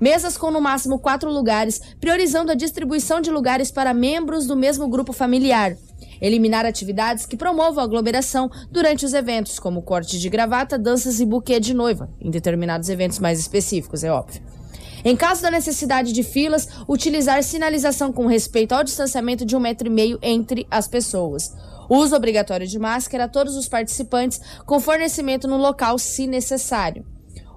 [0.00, 4.88] Mesas com no máximo quatro lugares, priorizando a distribuição de lugares para membros do mesmo
[4.88, 5.76] grupo familiar.
[6.22, 11.58] Eliminar atividades que promovam aglomeração durante os eventos, como corte de gravata, danças e buquê
[11.58, 14.40] de noiva, em determinados eventos mais específicos, é óbvio.
[15.04, 19.88] Em caso da necessidade de filas, utilizar sinalização com respeito ao distanciamento de um metro
[19.88, 21.52] e meio entre as pessoas.
[21.90, 27.04] Uso obrigatório de máscara a todos os participantes, com fornecimento no local, se necessário.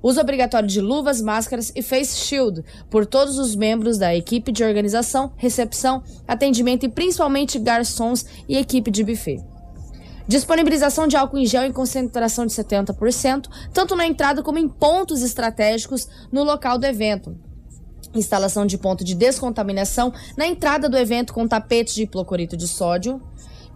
[0.05, 4.63] Uso obrigatório de luvas, máscaras e face shield por todos os membros da equipe de
[4.63, 9.43] organização, recepção, atendimento e principalmente garçons e equipe de buffet.
[10.27, 15.23] Disponibilização de álcool em gel em concentração de 70%, tanto na entrada como em pontos
[15.23, 17.35] estratégicos no local do evento.
[18.13, 23.19] Instalação de ponto de descontaminação na entrada do evento com tapetes de hipoclorito de sódio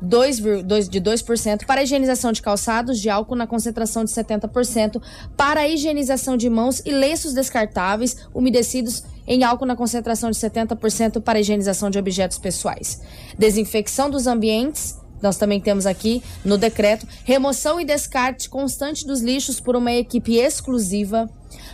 [0.02, 5.02] 2, dois- de 2%, para a higienização de calçados de álcool na concentração de 70%,
[5.36, 11.22] para a higienização de mãos e lenços descartáveis umedecidos em álcool na concentração de 70%
[11.22, 13.02] para a higienização de objetos pessoais.
[13.38, 19.60] Desinfecção dos ambientes nós também temos aqui no decreto remoção e descarte constante dos lixos
[19.60, 21.30] por uma equipe exclusiva.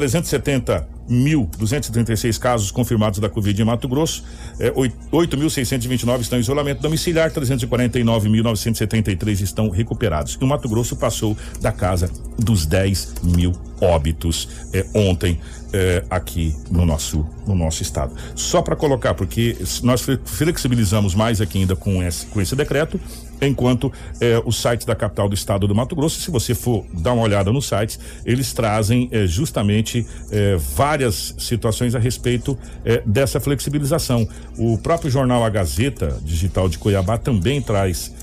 [1.13, 4.23] 370.236 casos confirmados da Covid em Mato Grosso,
[4.59, 10.37] é, 8.629 estão em isolamento domiciliar, 349.973 estão recuperados.
[10.39, 15.39] E o Mato Grosso passou da casa dos 10 mil óbitos é, ontem
[15.73, 18.13] é, aqui no nosso, no nosso estado.
[18.35, 22.99] Só para colocar, porque nós fle- flexibilizamos mais aqui ainda com esse, com esse decreto,
[23.47, 27.13] enquanto é, o site da capital do estado do Mato Grosso, se você for dar
[27.13, 32.57] uma olhada nos sites, eles trazem é, justamente é, várias situações a respeito
[33.05, 34.27] dessa flexibilização.
[34.57, 38.13] O próprio jornal A Gazeta Digital de Cuiabá também traz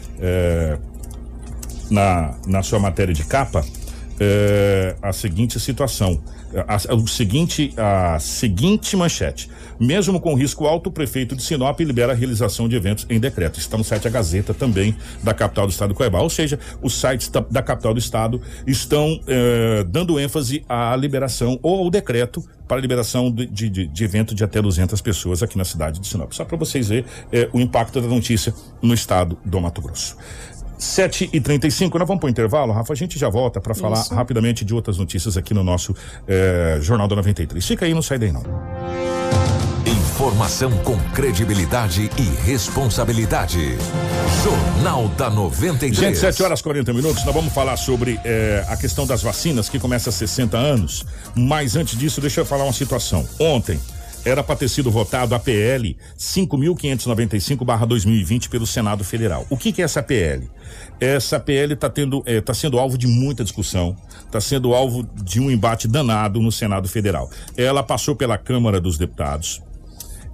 [1.91, 3.65] na, na sua matéria de capa
[5.03, 6.21] a seguinte situação,
[6.67, 9.49] a, a- o seguinte, a seguinte manchete.
[9.79, 13.59] Mesmo com risco alto, o prefeito de Sinop libera a realização de eventos em decreto.
[13.59, 16.21] Está no site A Gazeta também da capital do estado do Cuiabá.
[16.21, 21.59] Ou seja, os sites da, da capital do estado estão é, dando ênfase à liberação
[21.63, 25.43] ou ao decreto para a liberação de, de, de- de evento de até 200 pessoas
[25.43, 26.33] aqui na cidade de Sinop.
[26.33, 30.17] Só para vocês verem é, o impacto da notícia no estado do Mato Grosso.
[30.81, 32.93] 7 e 35 nós vamos para o intervalo, Rafa.
[32.93, 34.15] A gente já volta para falar Isso.
[34.15, 35.95] rapidamente de outras notícias aqui no nosso
[36.27, 37.65] eh, Jornal da 93.
[37.65, 38.43] Fica aí, não sai daí não.
[39.87, 43.77] Informação com credibilidade e responsabilidade.
[44.43, 45.97] Jornal da 93.
[45.97, 49.69] Gente, 7 horas e 40 minutos, nós vamos falar sobre eh, a questão das vacinas,
[49.69, 51.05] que começa há 60 anos.
[51.35, 53.27] Mas antes disso, deixa eu falar uma situação.
[53.39, 53.79] Ontem
[54.25, 59.47] era para ter sido votado a PL 5.595/2020 pelo Senado Federal.
[59.49, 60.49] O que, que é essa PL?
[61.01, 65.41] Essa PL está tendo, eh, tá sendo alvo de muita discussão, está sendo alvo de
[65.41, 67.31] um embate danado no Senado Federal.
[67.57, 69.63] Ela passou pela Câmara dos Deputados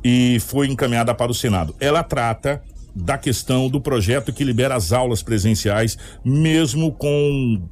[0.02, 1.74] e foi encaminhada para o Senado.
[1.80, 2.62] Ela trata
[2.94, 7.62] da questão do projeto que libera as aulas presenciais, mesmo com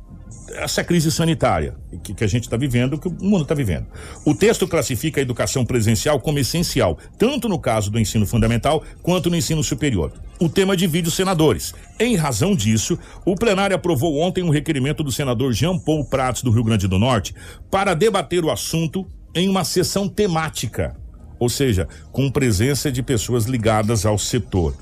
[0.53, 3.87] essa crise sanitária que, que a gente está vivendo, que o mundo está vivendo.
[4.25, 9.31] O texto classifica a educação presencial como essencial, tanto no caso do ensino fundamental quanto
[9.31, 10.13] no ensino superior.
[10.41, 11.75] O tema divide os senadores.
[11.99, 16.51] Em razão disso, o plenário aprovou ontem um requerimento do senador Jean Paul Prats, do
[16.51, 17.35] Rio Grande do Norte,
[17.71, 20.97] para debater o assunto em uma sessão temática
[21.39, 24.75] ou seja, com presença de pessoas ligadas ao setor.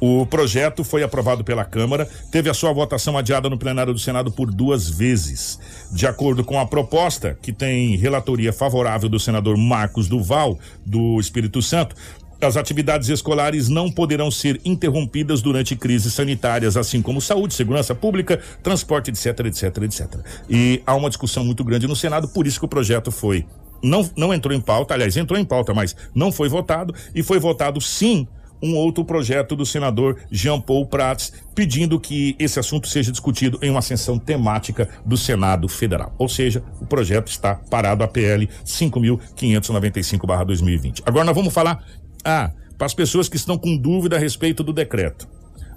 [0.00, 4.30] O projeto foi aprovado pela Câmara, teve a sua votação adiada no plenário do Senado
[4.30, 5.58] por duas vezes.
[5.92, 11.62] De acordo com a proposta, que tem relatoria favorável do senador Marcos Duval, do Espírito
[11.62, 11.94] Santo,
[12.40, 18.40] as atividades escolares não poderão ser interrompidas durante crises sanitárias, assim como saúde, segurança pública,
[18.62, 20.16] transporte, etc, etc, etc.
[20.50, 23.46] E há uma discussão muito grande no Senado, por isso que o projeto foi
[23.82, 27.38] não, não entrou em pauta, aliás, entrou em pauta, mas não foi votado, e foi
[27.38, 28.28] votado sim
[28.62, 33.70] um outro projeto do senador Jean Paul Prats, pedindo que esse assunto seja discutido em
[33.70, 36.14] uma sessão temática do Senado Federal.
[36.18, 41.02] Ou seja, o projeto está parado a PL 5.595/2020.
[41.04, 41.84] Agora nós vamos falar
[42.24, 45.28] ah, para as pessoas que estão com dúvida a respeito do decreto.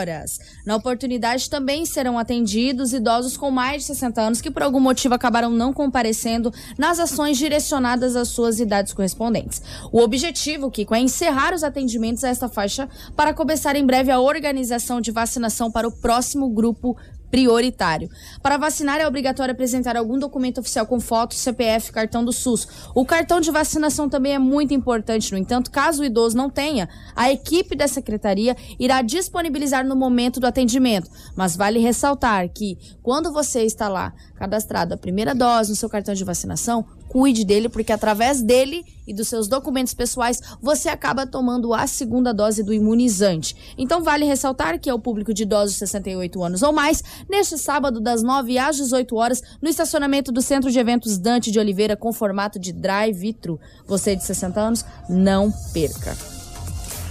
[0.65, 5.13] Na oportunidade também serão atendidos idosos com mais de 60 anos que por algum motivo
[5.13, 9.61] acabaram não comparecendo nas ações direcionadas às suas idades correspondentes.
[9.91, 14.19] O objetivo, Kiko, é encerrar os atendimentos a esta faixa para começar em breve a
[14.19, 16.97] organização de vacinação para o próximo grupo
[17.35, 18.09] prioritário.
[18.41, 22.65] Para vacinar é obrigatório apresentar algum documento oficial com foto, CPF, cartão do SUS.
[22.95, 26.87] O cartão de vacinação também é muito importante, no entanto, caso o idoso não tenha,
[27.13, 31.09] a equipe da secretaria irá disponibilizar no momento do atendimento.
[31.35, 36.13] Mas vale ressaltar que quando você está lá cadastrado a primeira dose no seu cartão
[36.13, 41.73] de vacinação, cuide dele, porque através dele e dos seus documentos pessoais, você acaba tomando
[41.73, 43.55] a segunda dose do imunizante.
[43.77, 47.57] Então, vale ressaltar que é o público de idosos de 68 anos ou mais, neste
[47.57, 51.95] sábado, das 9 às 18 horas, no estacionamento do Centro de Eventos Dante de Oliveira,
[51.95, 53.59] com formato de drive-thru.
[53.87, 56.34] Você de 60 anos, não perca.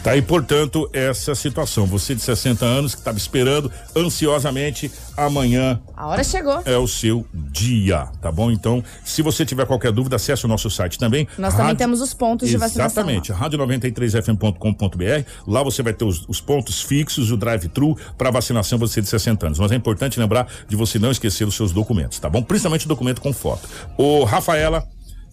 [0.05, 1.87] Tá aí, portanto, essa situação.
[1.87, 5.81] Você de 60 anos que estava esperando ansiosamente amanhã.
[5.97, 6.61] A hora chegou.
[6.67, 8.51] É o seu dia, tá bom?
[8.51, 11.27] Então, se você tiver qualquer dúvida, acesse o nosso site também.
[11.39, 13.03] Nós também temos os pontos de vacinação.
[13.03, 15.31] Exatamente, rádio93fm.com.br.
[15.47, 19.47] Lá você vai ter os, os pontos fixos, o drive-thru para vacinação você de 60
[19.47, 19.59] anos.
[19.59, 22.43] Mas é importante lembrar de você não esquecer os seus documentos, tá bom?
[22.43, 23.67] Principalmente o documento com foto.
[23.97, 24.87] Ô, Rafaela,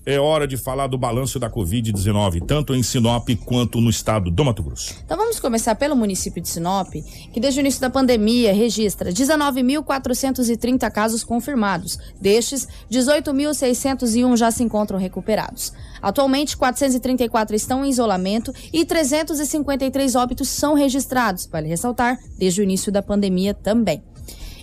[0.05, 4.43] é hora de falar do balanço da Covid-19, tanto em Sinop quanto no estado do
[4.43, 4.95] Mato Grosso.
[5.05, 6.93] Então vamos começar pelo município de Sinop,
[7.31, 11.97] que desde o início da pandemia registra 19.430 casos confirmados.
[12.19, 15.73] Destes, 18.601 já se encontram recuperados.
[16.01, 22.91] Atualmente, 434 estão em isolamento e 353 óbitos são registrados, vale ressaltar, desde o início
[22.91, 24.01] da pandemia também.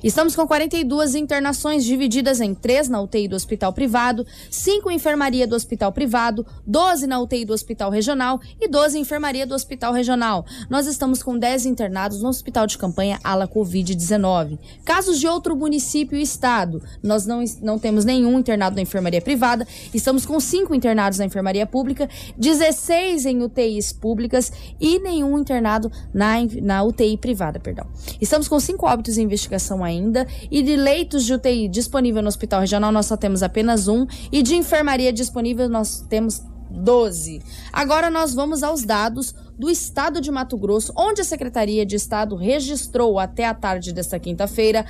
[0.03, 5.47] Estamos com 42 internações divididas em três na UTI do Hospital Privado, cinco em enfermaria
[5.47, 9.93] do Hospital Privado, 12 na UTI do Hospital Regional e 12 em enfermaria do Hospital
[9.93, 10.45] Regional.
[10.71, 14.59] Nós estamos com 10 internados no Hospital de Campanha ala Covid-19.
[14.85, 19.67] Casos de outro município e estado, nós não, não temos nenhum internado na enfermaria privada,
[19.93, 26.35] estamos com cinco internados na enfermaria pública, 16 em UTIs públicas e nenhum internado na,
[26.63, 27.87] na UTI privada, perdão.
[28.21, 30.26] Estamos com cinco óbitos em investigação ainda.
[30.51, 34.07] E de leitos de UTI disponível no Hospital Regional, nós só temos apenas um.
[34.30, 37.43] E de enfermaria disponível, nós temos 12.
[37.72, 42.36] Agora nós vamos aos dados do estado de Mato Grosso, onde a Secretaria de Estado
[42.36, 44.86] registrou até a tarde desta quinta-feira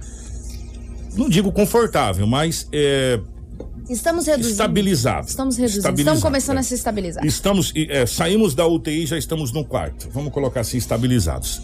[1.15, 3.20] não digo confortável, mas é,
[3.89, 4.51] Estamos reduzindo.
[4.51, 5.29] Estabilizados.
[5.31, 5.79] Estamos reduzindo.
[5.79, 6.59] Estabilizado, estamos começando é.
[6.59, 7.25] a se estabilizar.
[7.25, 10.09] Estamos, é, saímos da UTI já estamos no quarto.
[10.13, 11.61] Vamos colocar assim, estabilizados.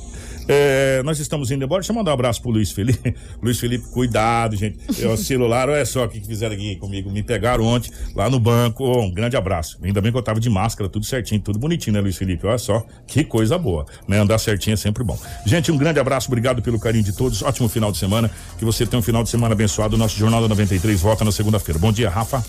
[0.48, 1.82] É, nós estamos indo embora.
[1.82, 3.16] Deixa eu mandar um abraço pro Luiz Felipe.
[3.42, 4.78] Luiz Felipe, cuidado, gente.
[5.02, 7.10] É o celular, olha só o que fizeram aqui comigo.
[7.12, 8.84] Me pegaram ontem lá no banco.
[8.84, 9.80] Oh, um grande abraço.
[9.84, 12.46] Ainda bem que eu tava de máscara, tudo certinho, tudo bonitinho, né, Luiz Felipe?
[12.46, 13.86] Olha só, que coisa boa.
[14.08, 14.20] Né?
[14.20, 15.18] Andar certinho é sempre bom.
[15.46, 17.42] Gente, um grande abraço, obrigado pelo carinho de todos.
[17.42, 18.30] Ótimo final de semana.
[18.58, 19.98] Que você tenha um final de semana abençoado.
[19.98, 21.80] Nosso Jornal da 93 volta na segunda-feira.
[21.80, 22.44] Bom dia, Rafa.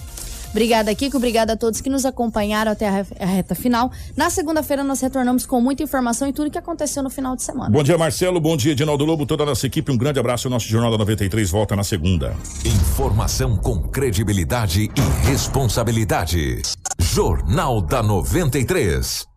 [0.56, 1.18] Obrigada, Kiko.
[1.18, 3.92] Obrigada a todos que nos acompanharam até a re- a reta final.
[4.16, 7.68] Na segunda-feira nós retornamos com muita informação e tudo que aconteceu no final de semana.
[7.68, 8.40] Bom dia, Marcelo.
[8.40, 9.92] Bom dia, Edinaldo Lobo, toda a nossa equipe.
[9.92, 10.48] Um grande abraço.
[10.48, 12.34] O nosso Jornal da 93 volta na segunda.
[12.64, 16.62] Informação com credibilidade e responsabilidade.
[16.98, 19.35] Jornal da 93.